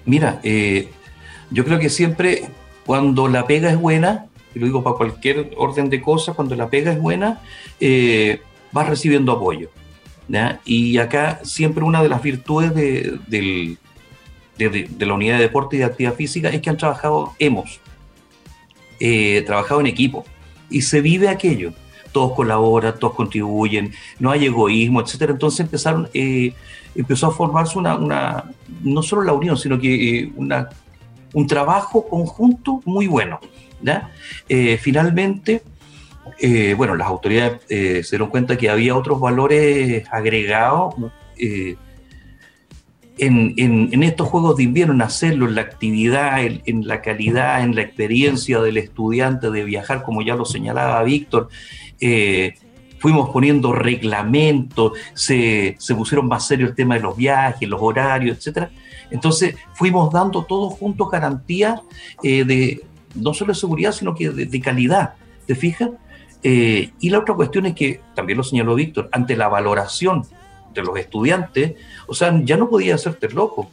Mira, 0.04 0.40
yo 1.50 1.64
creo 1.64 1.78
que 1.80 1.88
siempre 1.88 2.44
cuando 2.84 3.26
la 3.26 3.46
pega 3.46 3.70
es 3.70 3.76
buena, 3.76 4.26
y 4.54 4.60
lo 4.60 4.66
digo 4.66 4.84
para 4.84 4.96
cualquier 4.96 5.50
orden 5.56 5.90
de 5.90 6.00
cosas, 6.00 6.36
cuando 6.36 6.54
la 6.54 6.68
pega 6.68 6.92
es 6.92 7.00
buena, 7.00 7.40
vas 8.70 8.88
recibiendo 8.88 9.32
apoyo. 9.32 9.70
Y 10.64 10.98
acá 10.98 11.40
siempre 11.42 11.82
una 11.82 12.02
de 12.02 12.08
las 12.08 12.22
virtudes 12.22 12.72
de, 12.72 13.18
de, 14.56 15.06
la 15.06 15.14
unidad 15.14 15.38
de 15.38 15.42
deporte 15.42 15.74
y 15.74 15.80
de 15.80 15.86
actividad 15.86 16.14
física 16.14 16.50
es 16.50 16.60
que 16.60 16.70
han 16.70 16.76
trabajado 16.76 17.34
hemos 17.40 17.80
eh, 19.00 19.42
trabajado 19.46 19.80
en 19.80 19.86
equipo 19.86 20.24
y 20.70 20.82
se 20.82 21.00
vive 21.00 21.28
aquello. 21.28 21.72
todos 22.12 22.32
colaboran, 22.32 22.98
todos 22.98 23.14
contribuyen, 23.14 23.92
no 24.18 24.30
hay 24.30 24.46
egoísmo, 24.46 25.02
etcétera. 25.02 25.32
Entonces 25.32 25.60
empezaron, 25.60 26.08
eh, 26.14 26.54
empezó 26.94 27.26
a 27.26 27.30
formarse 27.30 27.78
una, 27.78 28.44
no 28.82 29.02
solo 29.02 29.22
la 29.22 29.34
unión, 29.34 29.58
sino 29.58 29.78
que 29.78 30.20
eh, 30.20 30.32
una, 30.34 30.70
un 31.34 31.46
trabajo 31.46 32.08
conjunto 32.08 32.80
muy 32.86 33.06
bueno. 33.06 33.38
Eh, 34.48 34.78
finalmente, 34.80 35.62
bueno, 36.76 36.96
las 36.96 37.06
autoridades 37.06 37.60
se 37.68 38.16
dieron 38.16 38.30
cuenta 38.30 38.56
que 38.56 38.70
había 38.70 38.96
otros 38.96 39.20
valores 39.20 40.06
agregados 40.10 40.94
en, 43.18 44.02
estos 44.02 44.28
juegos 44.28 44.56
de 44.56 44.64
invierno, 44.64 45.02
hacerlo, 45.04 45.46
en 45.46 45.54
la 45.54 45.62
actividad, 45.62 46.40
en, 46.42 46.86
la 46.86 47.00
calidad, 47.00 47.62
en 47.62 47.74
la 47.74 47.82
experiencia 47.82 48.60
del 48.60 48.76
estudiante 48.76 49.50
de 49.50 49.64
viajar, 49.64 50.02
como 50.02 50.22
ya 50.22 50.34
lo 50.34 50.44
señalaba 50.44 51.02
Víctor, 51.02 51.48
eh, 52.00 52.54
fuimos 52.98 53.30
poniendo 53.30 53.72
reglamentos, 53.72 54.92
se, 55.14 55.76
pusieron 55.96 56.28
más 56.28 56.46
serio 56.46 56.66
el 56.66 56.74
tema 56.74 56.94
de 56.94 57.00
los 57.00 57.16
viajes, 57.16 57.68
los 57.68 57.80
horarios, 57.80 58.46
etc. 58.46 58.68
Entonces 59.10 59.56
fuimos 59.74 60.12
dando 60.12 60.44
todos 60.44 60.74
juntos 60.74 61.10
garantías 61.10 61.80
eh, 62.22 62.44
de 62.44 62.84
no 63.14 63.32
solo 63.32 63.52
de 63.52 63.58
seguridad, 63.58 63.92
sino 63.92 64.14
que 64.14 64.28
de, 64.28 64.60
calidad, 64.60 65.14
¿te 65.46 65.54
fijas? 65.54 65.90
Eh, 66.42 66.90
y 67.00 67.10
la 67.10 67.20
otra 67.20 67.34
cuestión 67.34 67.64
es 67.66 67.74
que, 67.74 68.00
también 68.14 68.36
lo 68.36 68.44
señaló 68.44 68.74
Víctor, 68.74 69.08
ante 69.10 69.36
la 69.36 69.48
valoración 69.48 70.24
los 70.82 70.98
estudiantes, 70.98 71.74
o 72.06 72.14
sea, 72.14 72.38
ya 72.44 72.56
no 72.56 72.68
podía 72.68 72.94
hacerte 72.94 73.28
loco. 73.30 73.70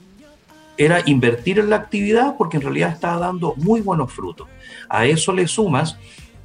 Era 0.78 1.02
invertir 1.06 1.60
en 1.60 1.70
la 1.70 1.76
actividad 1.76 2.36
porque 2.38 2.58
en 2.58 2.64
realidad 2.64 2.92
estaba 2.92 3.20
dando 3.20 3.54
muy 3.58 3.82
buenos 3.82 4.12
frutos. 4.12 4.48
A 4.90 5.06
eso 5.06 5.32
le 5.32 5.48
sumas 5.48 5.98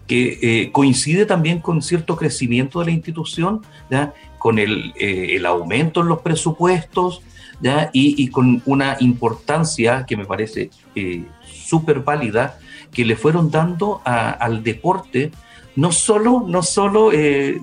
que 0.09 0.39
eh, 0.43 0.73
coincide 0.73 1.27
también 1.27 1.61
con 1.61 1.83
cierto 1.83 2.17
crecimiento 2.17 2.81
de 2.81 2.87
la 2.87 2.91
institución, 2.93 3.63
¿ya? 3.91 4.15
con 4.39 4.59
el, 4.59 4.95
eh, 4.99 5.41
aumento 5.45 6.01
en 6.01 6.09
los 6.09 6.21
presupuestos 6.21 7.23
¿ya? 7.61 7.91
Y, 7.93 8.29
con 8.29 8.63
una 8.65 8.97
importancia 9.01 10.07
que 10.07 10.17
me 10.17 10.25
parece 10.25 10.71
eh, 10.95 11.25
súper 11.43 12.01
válida 12.01 12.59
que 12.91 13.05
le 13.05 13.17
fueron 13.17 13.51
dando 13.51 14.01
al 14.05 14.63
deporte, 14.63 15.31
no 15.77 15.93
solo, 15.93 16.45
no 16.47 16.63
solo 16.63 17.11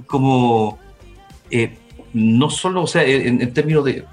como 0.05 0.77
no 2.15 2.49
solo, 2.49 2.83
o 2.83 2.87
sea, 2.87 3.03
en, 3.03 3.53
términos 3.53 3.83
de 3.83 4.05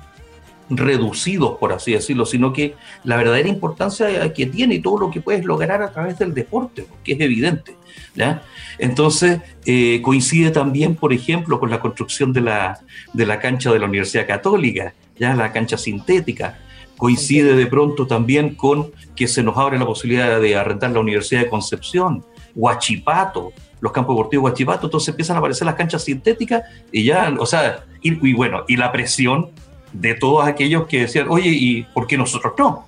reducidos, 0.69 1.57
por 1.59 1.73
así 1.73 1.93
decirlo, 1.93 2.27
sino 2.27 2.53
que 2.53 2.75
la 3.05 3.17
verdadera 3.17 3.49
importancia 3.49 4.33
que 4.33 4.47
tiene 4.47 4.75
y 4.75 4.81
todo 4.81 4.99
lo 4.99 5.11
que 5.11 5.21
puedes 5.21 5.45
lograr 5.45 5.83
a 5.83 5.93
través 5.93 6.19
del 6.19 6.35
deporte, 6.35 6.85
que 7.05 7.13
es 7.13 7.21
evidente. 7.21 7.77
¿ya? 8.17 8.43
Entonces, 8.79 9.41
eh, 9.67 10.01
coincide 10.03 10.51
también, 10.51 10.97
por 10.97 11.13
ejemplo, 11.13 11.61
con 11.61 11.71
la 11.71 11.79
construcción 11.79 12.33
de 12.33 12.41
la, 12.41 12.81
de 13.13 13.25
la 13.25 13.39
cancha 13.39 13.73
de 13.73 13.79
la 13.79 13.87
Universidad 13.87 14.27
Católica, 14.27 14.95
ya 15.17 15.37
la 15.37 15.53
cancha 15.53 15.79
sintética. 15.79 16.59
Coincide 16.97 17.55
de 17.55 17.67
pronto 17.67 18.09
también 18.09 18.57
con 18.57 18.91
que 19.15 19.29
se 19.29 19.45
nos 19.45 19.57
abre 19.57 19.79
la 19.79 19.87
posibilidad 19.87 20.41
de 20.41 20.57
arrendar 20.57 20.91
la 20.91 21.01
Universidad 21.01 21.43
de 21.43 21.51
Concepción, 21.51 22.25
Huachipato, 22.57 23.53
los 23.83 23.91
campos 23.91 24.15
deportivos 24.15 24.43
Guachipato, 24.43 24.87
entonces 24.87 25.09
empiezan 25.09 25.37
a 25.37 25.39
aparecer 25.41 25.67
las 25.67 25.75
canchas 25.75 26.05
sintéticas 26.05 26.63
y 26.93 27.03
ya, 27.03 27.35
o 27.37 27.45
sea, 27.45 27.85
y, 28.01 28.33
bueno, 28.33 28.65
y 28.69 28.77
la 28.77 28.93
presión 28.93 29.51
de 29.93 30.15
todos 30.15 30.47
aquellos 30.47 30.87
que 30.87 31.01
decían, 31.01 31.27
oye, 31.29 31.51
¿y 31.51 31.83
por 31.83 32.07
qué 32.07 32.17
nosotros 32.17 32.55
no? 32.57 32.87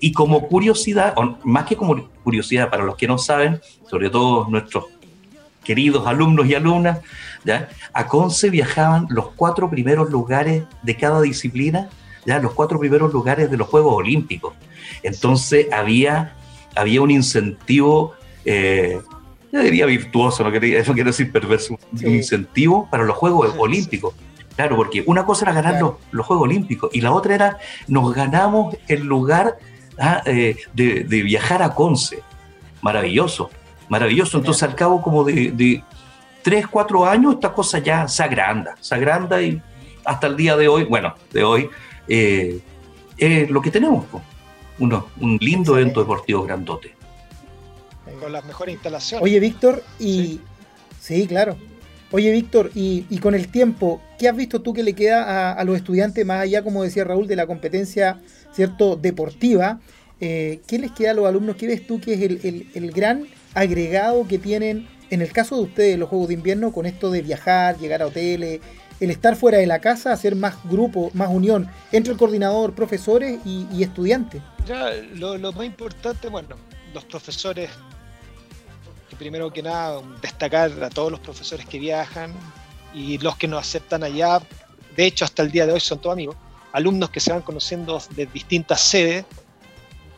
Y 0.00 0.12
como 0.12 0.48
curiosidad, 0.48 1.14
más 1.44 1.64
que 1.64 1.76
como 1.76 2.08
curiosidad 2.24 2.68
para 2.68 2.84
los 2.84 2.96
que 2.96 3.06
no 3.06 3.16
saben, 3.16 3.60
sobre 3.88 4.10
todo 4.10 4.46
nuestros 4.50 4.84
queridos 5.64 6.06
alumnos 6.06 6.46
y 6.46 6.54
alumnas, 6.54 6.98
a 7.92 8.06
Conce 8.06 8.50
viajaban 8.50 9.06
los 9.08 9.28
cuatro 9.34 9.70
primeros 9.70 10.10
lugares 10.10 10.64
de 10.82 10.96
cada 10.96 11.22
disciplina, 11.22 11.88
¿ya? 12.26 12.38
los 12.38 12.52
cuatro 12.52 12.78
primeros 12.78 13.12
lugares 13.12 13.50
de 13.50 13.56
los 13.56 13.68
Juegos 13.68 13.94
Olímpicos. 13.94 14.52
Entonces 15.02 15.72
había, 15.72 16.34
había 16.74 17.00
un 17.00 17.10
incentivo 17.10 18.14
eh, 18.44 19.00
yo 19.52 19.60
diría 19.60 19.86
virtuoso, 19.86 20.44
no 20.44 20.52
quería, 20.52 20.80
eso 20.80 20.92
quiere 20.92 21.10
decir 21.10 21.30
perverso, 21.32 21.78
un 21.92 22.14
incentivo 22.14 22.88
para 22.90 23.04
los 23.04 23.16
Juegos 23.16 23.54
Olímpicos. 23.58 24.14
Claro, 24.56 24.76
porque 24.76 25.02
una 25.06 25.24
cosa 25.24 25.44
era 25.44 25.52
ganar 25.52 25.80
los, 25.80 26.26
Juegos 26.26 26.44
Olímpicos 26.44 26.90
y 26.94 27.00
la 27.02 27.12
otra 27.12 27.34
era 27.34 27.58
nos 27.88 28.14
ganamos 28.14 28.76
el 28.88 29.02
lugar 29.02 29.58
ah, 29.98 30.22
eh, 30.24 30.56
de, 30.72 31.22
viajar 31.22 31.62
a 31.62 31.74
Conce. 31.74 32.22
Maravilloso, 32.80 33.50
maravilloso. 33.88 34.38
Entonces 34.38 34.62
al 34.62 34.74
cabo 34.74 35.02
como 35.02 35.24
de, 35.24 35.50
de 35.50 35.82
tres, 36.42 36.66
cuatro 36.66 37.04
años 37.04 37.34
esta 37.34 37.52
cosa 37.52 37.78
ya 37.80 38.08
se 38.08 38.22
agranda, 38.22 38.76
se 38.80 38.94
agranda 38.94 39.42
y 39.42 39.60
hasta 40.04 40.26
el 40.28 40.36
día 40.36 40.56
de 40.56 40.68
hoy, 40.68 40.84
bueno, 40.84 41.14
de 41.32 41.44
hoy, 41.44 41.68
eh, 42.08 42.60
es 43.18 43.50
lo 43.50 43.60
que 43.60 43.70
tenemos, 43.70 44.06
Uno, 44.78 45.08
un 45.20 45.36
lindo 45.40 45.76
evento 45.76 46.00
deportivo 46.00 46.44
grandote 46.44 46.95
con 48.20 48.32
las 48.32 48.44
mejores 48.44 48.74
instalaciones. 48.74 49.22
Oye, 49.22 49.40
Víctor, 49.40 49.82
y. 49.98 50.40
Sí, 51.00 51.26
claro. 51.26 51.56
Oye, 52.12 52.30
Víctor, 52.30 52.70
y, 52.74 53.02
con 53.18 53.34
el 53.34 53.48
tiempo, 53.48 54.00
¿qué 54.18 54.28
has 54.28 54.36
visto 54.36 54.62
tú 54.62 54.72
que 54.72 54.84
le 54.84 54.94
queda 54.94 55.52
a, 55.52 55.64
los 55.64 55.76
estudiantes, 55.76 56.24
más 56.24 56.40
allá, 56.40 56.62
como 56.62 56.84
decía 56.84 57.04
Raúl, 57.04 57.26
de 57.26 57.34
la 57.34 57.46
competencia 57.46 58.20
cierto 58.52 58.96
deportiva? 58.96 59.80
Eh, 60.20 60.60
¿Qué 60.66 60.78
les 60.78 60.92
queda 60.92 61.10
a 61.10 61.14
los 61.14 61.26
alumnos? 61.26 61.56
¿Qué 61.56 61.66
ves 61.66 61.86
tú 61.86 62.00
que 62.00 62.14
es 62.14 62.74
el, 62.74 62.90
gran 62.92 63.26
agregado 63.54 64.26
que 64.28 64.38
tienen, 64.38 64.88
en 65.10 65.20
el 65.20 65.32
caso 65.32 65.56
de 65.56 65.62
ustedes, 65.62 65.98
los 65.98 66.08
Juegos 66.08 66.28
de 66.28 66.34
Invierno, 66.34 66.72
con 66.72 66.86
esto 66.86 67.10
de 67.10 67.22
viajar, 67.22 67.76
llegar 67.78 68.02
a 68.02 68.06
hoteles, 68.06 68.60
el 69.00 69.10
estar 69.10 69.34
fuera 69.34 69.58
de 69.58 69.66
la 69.66 69.80
casa, 69.80 70.12
hacer 70.12 70.36
más 70.36 70.54
grupo, 70.64 71.10
más 71.12 71.28
unión 71.28 71.68
entre 71.90 72.12
el 72.12 72.18
coordinador, 72.18 72.72
profesores 72.74 73.40
y, 73.44 73.82
estudiantes? 73.82 74.42
Ya, 74.64 74.90
lo, 75.14 75.36
lo 75.38 75.52
más 75.52 75.66
importante, 75.66 76.28
bueno, 76.28 76.56
los 76.94 77.04
profesores 77.04 77.68
primero 79.16 79.52
que 79.52 79.62
nada 79.62 80.00
destacar 80.20 80.70
a 80.82 80.90
todos 80.90 81.10
los 81.10 81.20
profesores 81.20 81.66
que 81.66 81.78
viajan 81.78 82.32
y 82.94 83.18
los 83.18 83.36
que 83.36 83.48
nos 83.48 83.60
aceptan 83.60 84.04
allá. 84.04 84.40
De 84.96 85.06
hecho, 85.06 85.24
hasta 85.24 85.42
el 85.42 85.50
día 85.50 85.66
de 85.66 85.72
hoy 85.72 85.80
son 85.80 85.98
todos 86.00 86.14
amigos, 86.14 86.36
alumnos 86.72 87.10
que 87.10 87.20
se 87.20 87.32
van 87.32 87.42
conociendo 87.42 88.00
de 88.10 88.26
distintas 88.26 88.80
sedes. 88.80 89.24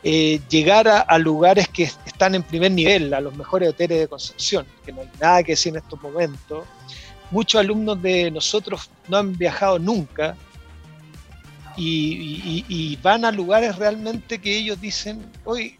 Eh, 0.01 0.39
llegar 0.49 0.87
a, 0.87 1.17
lugares 1.17 1.67
que 1.67 1.83
están 1.83 2.33
en 2.33 2.43
primer 2.43 2.71
nivel, 2.71 3.13
a 3.13 3.19
los 3.19 3.35
mejores 3.35 3.69
hoteles 3.69 3.99
de 3.99 4.07
Concepción, 4.07 4.65
que 4.85 4.93
no 4.93 5.01
hay 5.01 5.09
nada 5.19 5.43
que 5.43 5.51
decir 5.51 5.73
en 5.73 5.79
estos 5.79 6.01
momentos. 6.01 6.65
Muchos 7.31 7.59
alumnos 7.59 8.01
de 8.01 8.31
nosotros 8.31 8.89
no 9.09 9.17
han 9.17 9.37
viajado 9.37 9.77
nunca 9.77 10.37
y, 11.75 12.63
y 12.67 12.95
van 12.97 13.25
a 13.25 13.31
lugares 13.31 13.75
realmente 13.75 14.39
que 14.39 14.57
ellos 14.57 14.79
dicen, 14.79 15.29
hoy 15.43 15.77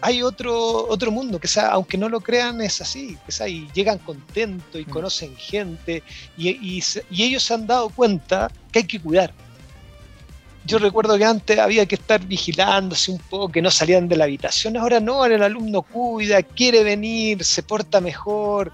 hay 0.00 0.22
otro, 0.22 0.86
otro 0.88 1.10
mundo, 1.10 1.38
que 1.38 1.48
sea, 1.48 1.68
aunque 1.68 1.96
no 1.96 2.08
lo 2.08 2.20
crean, 2.20 2.60
es 2.60 2.80
así, 2.80 3.16
que 3.24 3.32
sea, 3.32 3.48
y 3.48 3.68
llegan 3.72 3.98
contentos 3.98 4.80
y 4.80 4.84
mm. 4.84 4.90
conocen 4.90 5.36
gente, 5.36 6.02
y, 6.36 6.50
y, 6.50 6.82
ellos 7.22 7.42
se 7.42 7.54
han 7.54 7.66
dado 7.66 7.88
cuenta 7.88 8.50
que 8.70 8.80
hay 8.80 8.84
que 8.86 9.00
cuidar. 9.00 9.32
Yo 10.66 10.78
recuerdo 10.78 11.18
que 11.18 11.24
antes 11.24 11.58
había 11.58 11.84
que 11.84 11.96
estar 11.96 12.24
vigilándose 12.24 13.10
un 13.10 13.18
poco, 13.18 13.50
que 13.50 13.60
no 13.60 13.70
salían 13.70 14.08
de 14.08 14.16
la 14.16 14.24
habitación, 14.24 14.76
ahora 14.76 15.00
no, 15.00 15.24
el 15.24 15.42
alumno 15.42 15.82
cuida, 15.82 16.42
quiere 16.42 16.82
venir, 16.82 17.44
se 17.44 17.62
porta 17.62 18.00
mejor, 18.00 18.72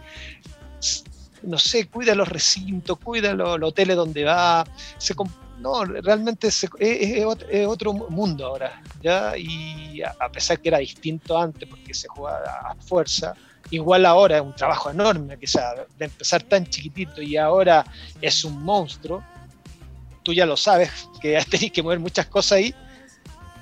no 1.43 1.59
sé, 1.59 1.87
cuida 1.89 2.15
los 2.15 2.29
recintos, 2.29 2.99
cuida 2.99 3.35
los, 3.35 3.59
los 3.59 3.71
hoteles 3.71 3.97
donde 3.97 4.25
va, 4.25 4.65
se, 4.99 5.15
no, 5.61 5.85
realmente 5.85 6.49
es, 6.49 6.67
otro 7.67 7.93
mundo 7.93 8.47
ahora, 8.47 8.83
¿ya? 9.03 9.37
Y 9.37 10.03
a 10.03 10.29
pesar 10.31 10.61
que 10.61 10.69
era 10.69 10.79
distinto 10.79 11.39
antes, 11.39 11.69
porque 11.69 11.95
se 11.95 12.09
jugaba 12.09 12.45
a 12.47 12.75
fuerza, 12.77 13.35
igual 13.71 14.07
ahora 14.07 14.37
es 14.37 14.43
un 14.43 14.55
trabajo 14.55 14.91
enorme, 14.91 15.39
sea, 15.45 15.75
de 15.99 16.05
empezar 16.05 16.43
tan 16.43 16.67
chiquitito 16.67 17.23
y 17.23 17.37
ahora 17.37 17.85
es 18.21 18.45
un 18.45 18.63
monstruo, 18.63 19.23
tú 20.23 20.33
ya 20.33 20.47
lo 20.47 20.57
sabes, 20.57 20.91
que 21.21 21.41
tenéis 21.51 21.73
que 21.73 21.83
mover 21.83 22.01
muchas 22.01 22.27
cosas 22.27 22.53
ahí, 22.53 22.75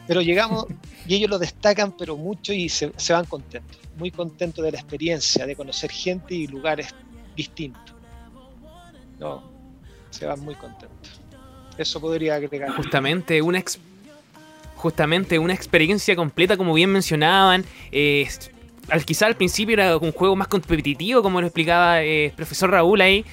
pero 0.07 0.23
llegamos 0.23 0.67
y 1.07 1.15
ellos 1.15 1.31
lo 1.31 1.39
destacan, 1.39 1.93
pero 1.93 2.17
mucho 2.17 2.53
y 2.53 2.69
se, 2.69 2.93
se 2.97 3.13
van 3.13 3.27
contentos, 3.27 3.79
muy 3.97 4.11
contentos 4.11 4.65
de 4.65 4.73
la 4.73 4.79
experiencia, 4.79 5.47
de 5.47 5.55
conocer 5.55 5.91
gente 5.91 6.35
y 6.35 6.47
lugares 6.47 6.95
distintos. 7.37 7.95
No, 9.19 9.43
se 10.11 10.27
van 10.27 10.41
muy 10.41 10.55
contentos. 10.55 11.21
Eso 11.77 12.01
podría 12.01 12.35
agregar. 12.37 12.75
Justamente 12.75 13.41
una, 13.41 13.59
justamente 14.79 15.39
una 15.39 15.55
experiencia 15.55 16.17
completa, 16.17 16.57
como 16.57 16.73
bien 16.73 16.91
mencionaban. 16.91 17.65
Eh, 17.93 18.29
al, 18.89 19.05
quizá 19.05 19.27
al 19.27 19.37
principio 19.37 19.75
era 19.75 19.97
un 19.99 20.13
juego 20.13 20.37
más 20.37 20.49
competitivo, 20.49 21.23
como 21.23 21.41
lo 21.41 21.49
explicaba 21.49 22.03
eh, 22.03 22.27
el 22.27 22.33
profesor 22.33 22.71
Raúl 22.71 23.01
ahí, 23.01 23.25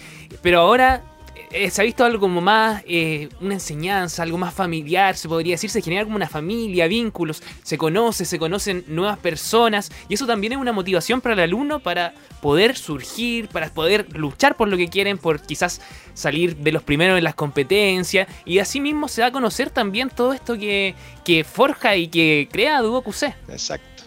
pero 0.42 0.60
ahora 0.60 1.04
eh, 1.52 1.70
se 1.70 1.82
ha 1.82 1.86
visto 1.86 2.04
algo 2.04 2.20
como 2.20 2.42
más, 2.42 2.84
eh, 2.88 3.30
una 3.42 3.56
enseñanza, 3.56 4.24
algo 4.24 4.38
más 4.38 4.54
familiar, 4.54 5.16
se 5.16 5.28
podría 5.28 5.54
decir, 5.54 5.70
se 5.70 5.82
genera 5.82 6.04
como 6.04 6.16
una 6.16 6.28
familia, 6.28 6.88
vínculos, 6.88 7.42
se 7.64 7.78
conoce, 7.78 8.26
se 8.26 8.40
conocen 8.40 8.84
nuevas 8.88 9.18
personas 9.18 9.92
y 10.10 10.14
eso 10.16 10.26
también 10.26 10.54
es 10.54 10.60
una 10.60 10.72
motivación 10.72 11.22
para 11.22 11.34
el 11.34 11.42
alumno 11.42 11.80
para 11.80 12.14
poder 12.42 12.78
surgir, 12.78 13.48
para 13.48 13.70
poder 13.70 14.18
luchar 14.18 14.56
por 14.56 14.68
lo 14.68 14.78
que 14.78 14.88
quieren, 14.88 15.18
por 15.18 15.42
quizás 15.42 15.82
salir 16.14 16.56
de 16.58 16.72
los 16.72 16.84
primeros 16.84 17.18
en 17.18 17.24
las 17.24 17.36
competencias 17.36 18.28
y 18.46 18.60
así 18.60 18.80
mismo 18.80 19.08
se 19.08 19.22
da 19.22 19.28
a 19.28 19.32
conocer 19.32 19.70
también 19.70 20.10
todo 20.10 20.34
esto 20.34 20.58
que, 20.58 20.96
que 21.24 21.44
forja 21.44 21.96
y 21.96 22.08
que 22.08 22.48
crea 22.52 22.82
Duo 22.82 23.02
QC. 23.02 23.34
Exacto. 23.50 24.04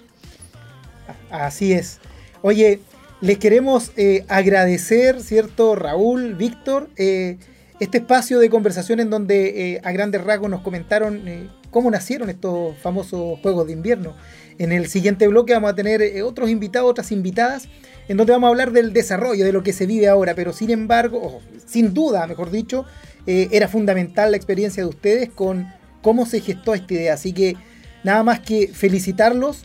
Así 1.31 1.73
es. 1.73 2.01
Oye, 2.43 2.81
les 3.21 3.39
queremos 3.39 3.93
eh, 3.97 4.25
agradecer, 4.29 5.21
¿cierto, 5.21 5.75
Raúl, 5.75 6.35
Víctor, 6.35 6.89
eh, 6.97 7.39
este 7.81 7.99
espacio 7.99 8.39
de 8.39 8.49
conversación 8.49 9.01
en 9.01 9.11
donde 9.11 9.75
eh, 9.75 9.81
a 9.83 9.93
grandes 9.93 10.23
rasgos 10.23 10.51
nos 10.51 10.63
comentaron 10.63 11.51
cómo 11.71 11.91
nacieron 11.91 12.31
estos 12.31 12.77
famosos 12.79 13.39
Juegos 13.41 13.67
de 13.67 13.73
Invierno. 13.73 14.15
En 14.59 14.73
el 14.73 14.89
siguiente 14.89 15.29
bloque 15.29 15.53
vamos 15.53 15.71
a 15.71 15.75
tener 15.75 16.23
otros 16.23 16.51
invitados, 16.51 16.91
otras 16.91 17.13
invitadas, 17.13 17.69
en 18.09 18.17
donde 18.17 18.33
vamos 18.33 18.49
a 18.49 18.51
hablar 18.51 18.73
del 18.73 18.93
desarrollo, 18.93 19.45
de 19.45 19.53
lo 19.53 19.63
que 19.63 19.73
se 19.73 19.87
vive 19.87 20.09
ahora, 20.09 20.35
pero 20.35 20.53
sin 20.53 20.71
embargo, 20.71 21.41
sin 21.67 21.95
duda, 21.95 22.27
mejor 22.27 22.51
dicho, 22.51 22.85
era 23.27 23.69
fundamental 23.69 24.31
la 24.31 24.37
experiencia 24.37 24.83
de 24.83 24.89
ustedes 24.89 25.29
con 25.29 25.69
cómo 26.03 26.27
se 26.27 26.41
gestó 26.41 26.75
esta 26.75 26.95
idea. 26.95 27.15
Así 27.15 27.33
que 27.33 27.57
nada 28.03 28.25
más 28.25 28.41
que 28.41 28.69
felicitarlos 28.69 29.65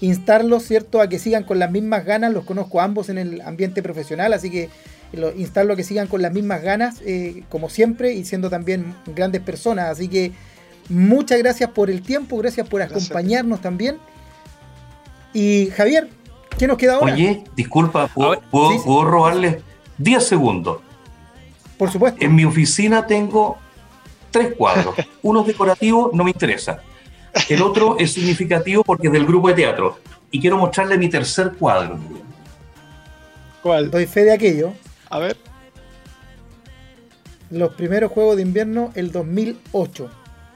instarlos, 0.00 0.64
¿cierto?, 0.64 1.00
a 1.00 1.08
que 1.08 1.18
sigan 1.18 1.44
con 1.44 1.58
las 1.58 1.70
mismas 1.70 2.04
ganas. 2.04 2.32
Los 2.32 2.44
conozco 2.44 2.80
ambos 2.80 3.08
en 3.08 3.18
el 3.18 3.40
ambiente 3.42 3.82
profesional, 3.82 4.32
así 4.32 4.50
que 4.50 4.70
instarlo 5.36 5.72
a 5.72 5.76
que 5.76 5.84
sigan 5.84 6.06
con 6.06 6.22
las 6.22 6.32
mismas 6.32 6.62
ganas, 6.62 7.00
eh, 7.04 7.42
como 7.48 7.68
siempre, 7.68 8.12
y 8.14 8.24
siendo 8.24 8.50
también 8.50 8.94
grandes 9.06 9.42
personas. 9.42 9.90
Así 9.90 10.08
que 10.08 10.32
muchas 10.88 11.38
gracias 11.38 11.70
por 11.70 11.90
el 11.90 12.02
tiempo, 12.02 12.36
gracias 12.38 12.68
por 12.68 12.82
acompañarnos 12.82 13.60
también. 13.60 13.98
Y 15.32 15.66
Javier, 15.76 16.08
¿qué 16.58 16.66
nos 16.66 16.78
queda 16.78 16.94
ahora? 16.94 17.12
Oye, 17.12 17.44
disculpa, 17.54 18.08
¿puedo, 18.08 18.40
¿puedo, 18.50 19.04
robarle 19.04 19.62
10 19.98 20.24
segundos? 20.26 20.80
Por 21.76 21.90
supuesto. 21.90 22.24
En 22.24 22.34
mi 22.34 22.44
oficina 22.44 23.06
tengo 23.06 23.58
tres 24.30 24.54
cuadros. 24.56 24.94
Uno 25.22 25.42
decorativo, 25.42 26.10
no 26.12 26.24
me 26.24 26.30
interesa. 26.30 26.82
El 27.48 27.62
otro 27.62 27.96
es 27.98 28.12
significativo 28.12 28.82
porque 28.84 29.08
es 29.08 29.12
del 29.12 29.26
grupo 29.26 29.48
de 29.48 29.54
teatro. 29.54 29.98
Y 30.30 30.40
quiero 30.40 30.56
mostrarle 30.56 30.96
mi 30.98 31.08
tercer 31.08 31.52
cuadro. 31.58 31.98
¿Cuál? 33.62 33.90
Doy 33.90 34.06
fe 34.06 34.24
de 34.24 34.32
aquello. 34.32 34.72
A 35.08 35.18
ver. 35.18 35.36
Los 37.50 37.74
primeros 37.74 38.12
Juegos 38.12 38.36
de 38.36 38.42
Invierno, 38.42 38.92
el 38.94 39.10
2008. 39.10 40.10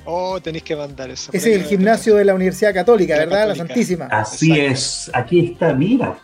Oh, 0.05 0.41
tenéis 0.41 0.65
que 0.65 0.77
mandar 0.77 1.11
eso. 1.11 1.31
Ese 1.33 1.55
es 1.55 1.63
el 1.63 1.65
gimnasio 1.65 2.15
de 2.15 2.25
la 2.25 2.35
Universidad 2.35 2.75
Católica, 2.75 3.17
¿verdad? 3.17 3.49
La 3.49 3.55
Santísima. 3.55 4.07
Así 4.07 4.59
es. 4.59 5.11
Aquí 5.13 5.53
está, 5.53 5.73
mira. 5.73 6.17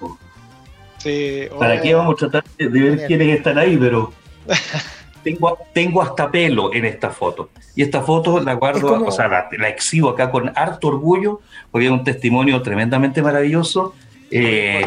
Sí, 0.98 1.48
¿Para 1.58 1.80
qué 1.80 1.94
vamos 1.94 2.14
a 2.14 2.28
tratar 2.28 2.44
de 2.58 2.68
ver 2.68 3.06
quiénes 3.06 3.38
están 3.38 3.56
ahí? 3.56 3.76
Pero 3.78 4.12
tengo, 5.22 5.58
tengo 5.72 6.02
hasta 6.02 6.30
pelo 6.30 6.72
en 6.72 6.84
esta 6.84 7.10
foto. 7.10 7.50
Y 7.74 7.82
esta 7.82 8.02
foto 8.02 8.40
la 8.40 8.54
guardo, 8.54 9.04
o 9.04 9.10
sea, 9.10 9.28
la, 9.28 9.68
exhibo 9.68 10.10
acá 10.10 10.30
con 10.30 10.52
harto 10.54 10.88
orgullo, 10.88 11.40
porque 11.70 11.86
es 11.86 11.92
un 11.92 12.04
testimonio 12.04 12.60
tremendamente 12.62 13.22
maravilloso. 13.22 13.94
Eh, 14.30 14.84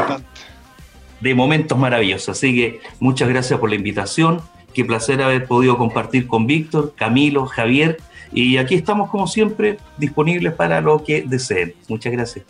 de 1.23 1.33
momentos 1.33 1.77
maravillosos. 1.77 2.37
Así 2.37 2.53
que 2.53 2.81
muchas 2.99 3.29
gracias 3.29 3.59
por 3.59 3.69
la 3.69 3.77
invitación. 3.77 4.41
Qué 4.73 4.83
placer 4.83 5.21
haber 5.21 5.45
podido 5.45 5.77
compartir 5.77 6.27
con 6.27 6.45
Víctor, 6.45 6.93
Camilo, 6.95 7.45
Javier. 7.45 7.97
Y 8.33 8.57
aquí 8.57 8.75
estamos, 8.75 9.09
como 9.09 9.27
siempre, 9.27 9.77
disponibles 9.97 10.53
para 10.53 10.81
lo 10.81 11.03
que 11.03 11.21
deseen. 11.21 11.75
Muchas 11.87 12.11
gracias. 12.11 12.45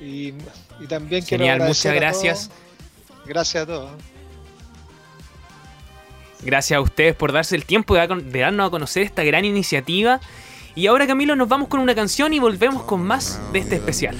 Y, 0.00 0.34
también 0.88 1.24
Genial, 1.24 1.60
muchas 1.60 1.94
gracias. 1.94 2.50
Gracias 3.24 3.62
a 3.62 3.66
todos. 3.66 4.13
Gracias 6.44 6.76
a 6.76 6.80
ustedes 6.80 7.14
por 7.14 7.32
darse 7.32 7.56
el 7.56 7.64
tiempo 7.64 7.94
de, 7.94 8.40
darnos 8.40 8.68
a 8.68 8.70
conocer 8.70 9.02
esta 9.02 9.24
gran 9.24 9.44
iniciativa. 9.44 10.20
Y 10.76 10.88
ahora 10.88 11.06
Camilo 11.06 11.36
nos 11.36 11.48
vamos 11.48 11.68
con 11.68 11.80
una 11.80 11.94
canción 11.94 12.32
y 12.32 12.40
volvemos 12.40 12.82
con 12.82 13.02
más 13.02 13.40
de 13.52 13.60
este 13.60 13.76
especial. 13.76 14.16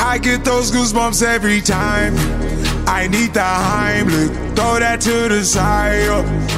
I 0.00 0.18
get 0.18 0.44
those 0.44 0.70
goosebumps 0.70 1.22
every 1.22 1.60
time. 1.60 2.14
I 2.86 3.08
need 3.08 3.34
throw 4.54 4.78
that 4.78 5.00
to 5.02 5.28
the 5.28 5.44
side. 5.44 6.57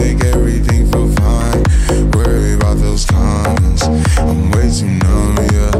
make 0.00 0.22
everything 0.24 0.90
feel 0.90 1.10
fine. 1.12 1.62
Worry 2.12 2.54
about 2.54 2.78
those 2.78 3.04
comments. 3.04 3.82
I'm 4.18 4.50
way 4.52 4.70
too 4.70 4.86
numb, 4.86 5.36
yeah. 5.52 5.72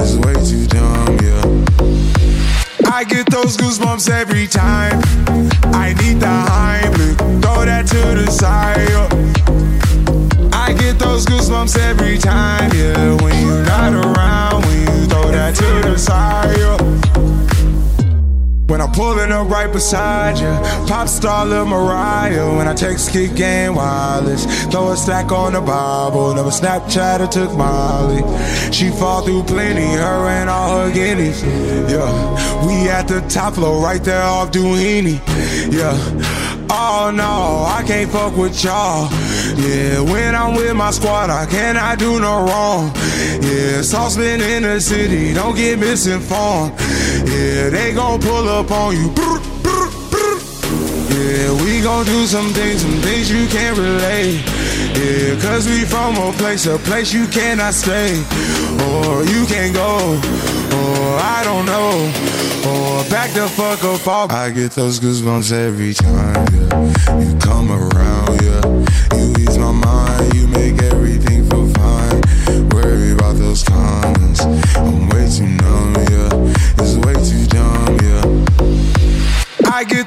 It's 0.00 0.16
way 0.24 0.34
too 0.50 0.66
dumb, 0.66 1.18
yeah. 1.26 1.44
I 2.92 3.04
get 3.04 3.30
those 3.30 3.56
goosebumps 3.56 4.08
every 4.10 4.46
time. 4.46 5.00
I 5.74 5.94
need 6.00 6.20
the 6.20 6.34
Heimlich, 6.50 7.16
throw 7.42 7.64
that 7.64 7.86
to 7.88 8.02
the 8.20 8.30
side. 8.30 8.88
Yeah. 8.88 9.08
I 10.52 10.72
get 10.72 10.98
those 10.98 11.26
goosebumps 11.26 11.76
every 11.78 12.18
time, 12.18 12.55
pulling 18.96 19.30
up 19.30 19.48
right 19.50 19.70
beside 19.70 20.38
you, 20.38 20.50
pop 20.88 21.06
star 21.06 21.44
Lil 21.44 21.66
Mariah. 21.66 22.56
When 22.56 22.66
I 22.66 22.74
text 22.74 23.12
kick 23.12 23.36
game 23.36 23.74
wireless, 23.74 24.46
throw 24.66 24.90
a 24.92 24.96
stack 24.96 25.30
on 25.30 25.52
the 25.52 25.60
Bible. 25.60 26.34
Never 26.34 26.48
Snapchat 26.48 27.20
or 27.20 27.26
took 27.26 27.52
Molly. 27.56 28.22
She 28.72 28.90
fall 28.90 29.22
through 29.22 29.44
plenty, 29.44 29.86
her 29.86 30.28
and 30.28 30.48
all 30.48 30.80
her 30.80 30.92
guineas. 30.92 31.42
Yeah, 31.92 32.66
we 32.66 32.88
at 32.88 33.06
the 33.06 33.20
top 33.28 33.54
floor, 33.54 33.84
right 33.84 34.02
there 34.02 34.22
off 34.22 34.50
Duini. 34.50 35.20
Yeah. 35.70 35.94
Oh 36.70 37.12
no, 37.14 37.64
I 37.68 37.84
can't 37.86 38.10
fuck 38.10 38.36
with 38.36 38.64
y'all. 38.64 39.08
Yeah, 39.56 40.00
when 40.00 40.34
I'm 40.34 40.54
with 40.54 40.74
my 40.74 40.90
squad, 40.90 41.30
I 41.30 41.46
cannot 41.46 41.98
do 41.98 42.20
no 42.20 42.44
wrong. 42.44 42.92
Yeah, 43.40 43.80
saucepan 43.82 44.40
in 44.40 44.62
the 44.62 44.80
city, 44.80 45.32
don't 45.32 45.56
get 45.56 45.78
misinformed. 45.78 46.72
Yeah, 47.26 47.70
they 47.70 47.94
gon' 47.94 48.20
pull 48.20 48.48
up 48.48 48.70
on 48.70 48.94
you. 48.94 49.14
Yeah, 51.08 51.52
we 51.64 51.80
gon' 51.80 52.04
do 52.04 52.26
some 52.26 52.52
things, 52.52 52.82
some 52.82 53.00
things 53.00 53.30
you 53.30 53.46
can't 53.48 53.76
relate. 53.78 54.44
Yeah, 54.94 55.40
cause 55.40 55.66
we 55.66 55.84
from 55.84 56.16
a 56.16 56.32
place, 56.32 56.66
a 56.66 56.78
place 56.78 57.12
you 57.12 57.26
cannot 57.26 57.74
stay. 57.74 58.12
Or 58.86 59.24
you 59.24 59.46
can't 59.46 59.74
go, 59.74 60.20
or 60.76 61.18
I 61.18 61.40
don't 61.44 61.64
know. 61.64 62.12
Or 62.68 63.04
back 63.10 63.32
the 63.32 63.48
fuck 63.48 63.82
up 63.84 64.06
off. 64.06 64.30
I 64.32 64.50
get 64.50 64.72
those 64.72 65.00
goosebumps 65.00 65.52
every 65.52 65.94
time, 65.94 66.46
yeah. 66.52 67.20
You 67.20 67.38
come 67.38 67.70
around, 67.70 68.42
yeah. 68.42 68.75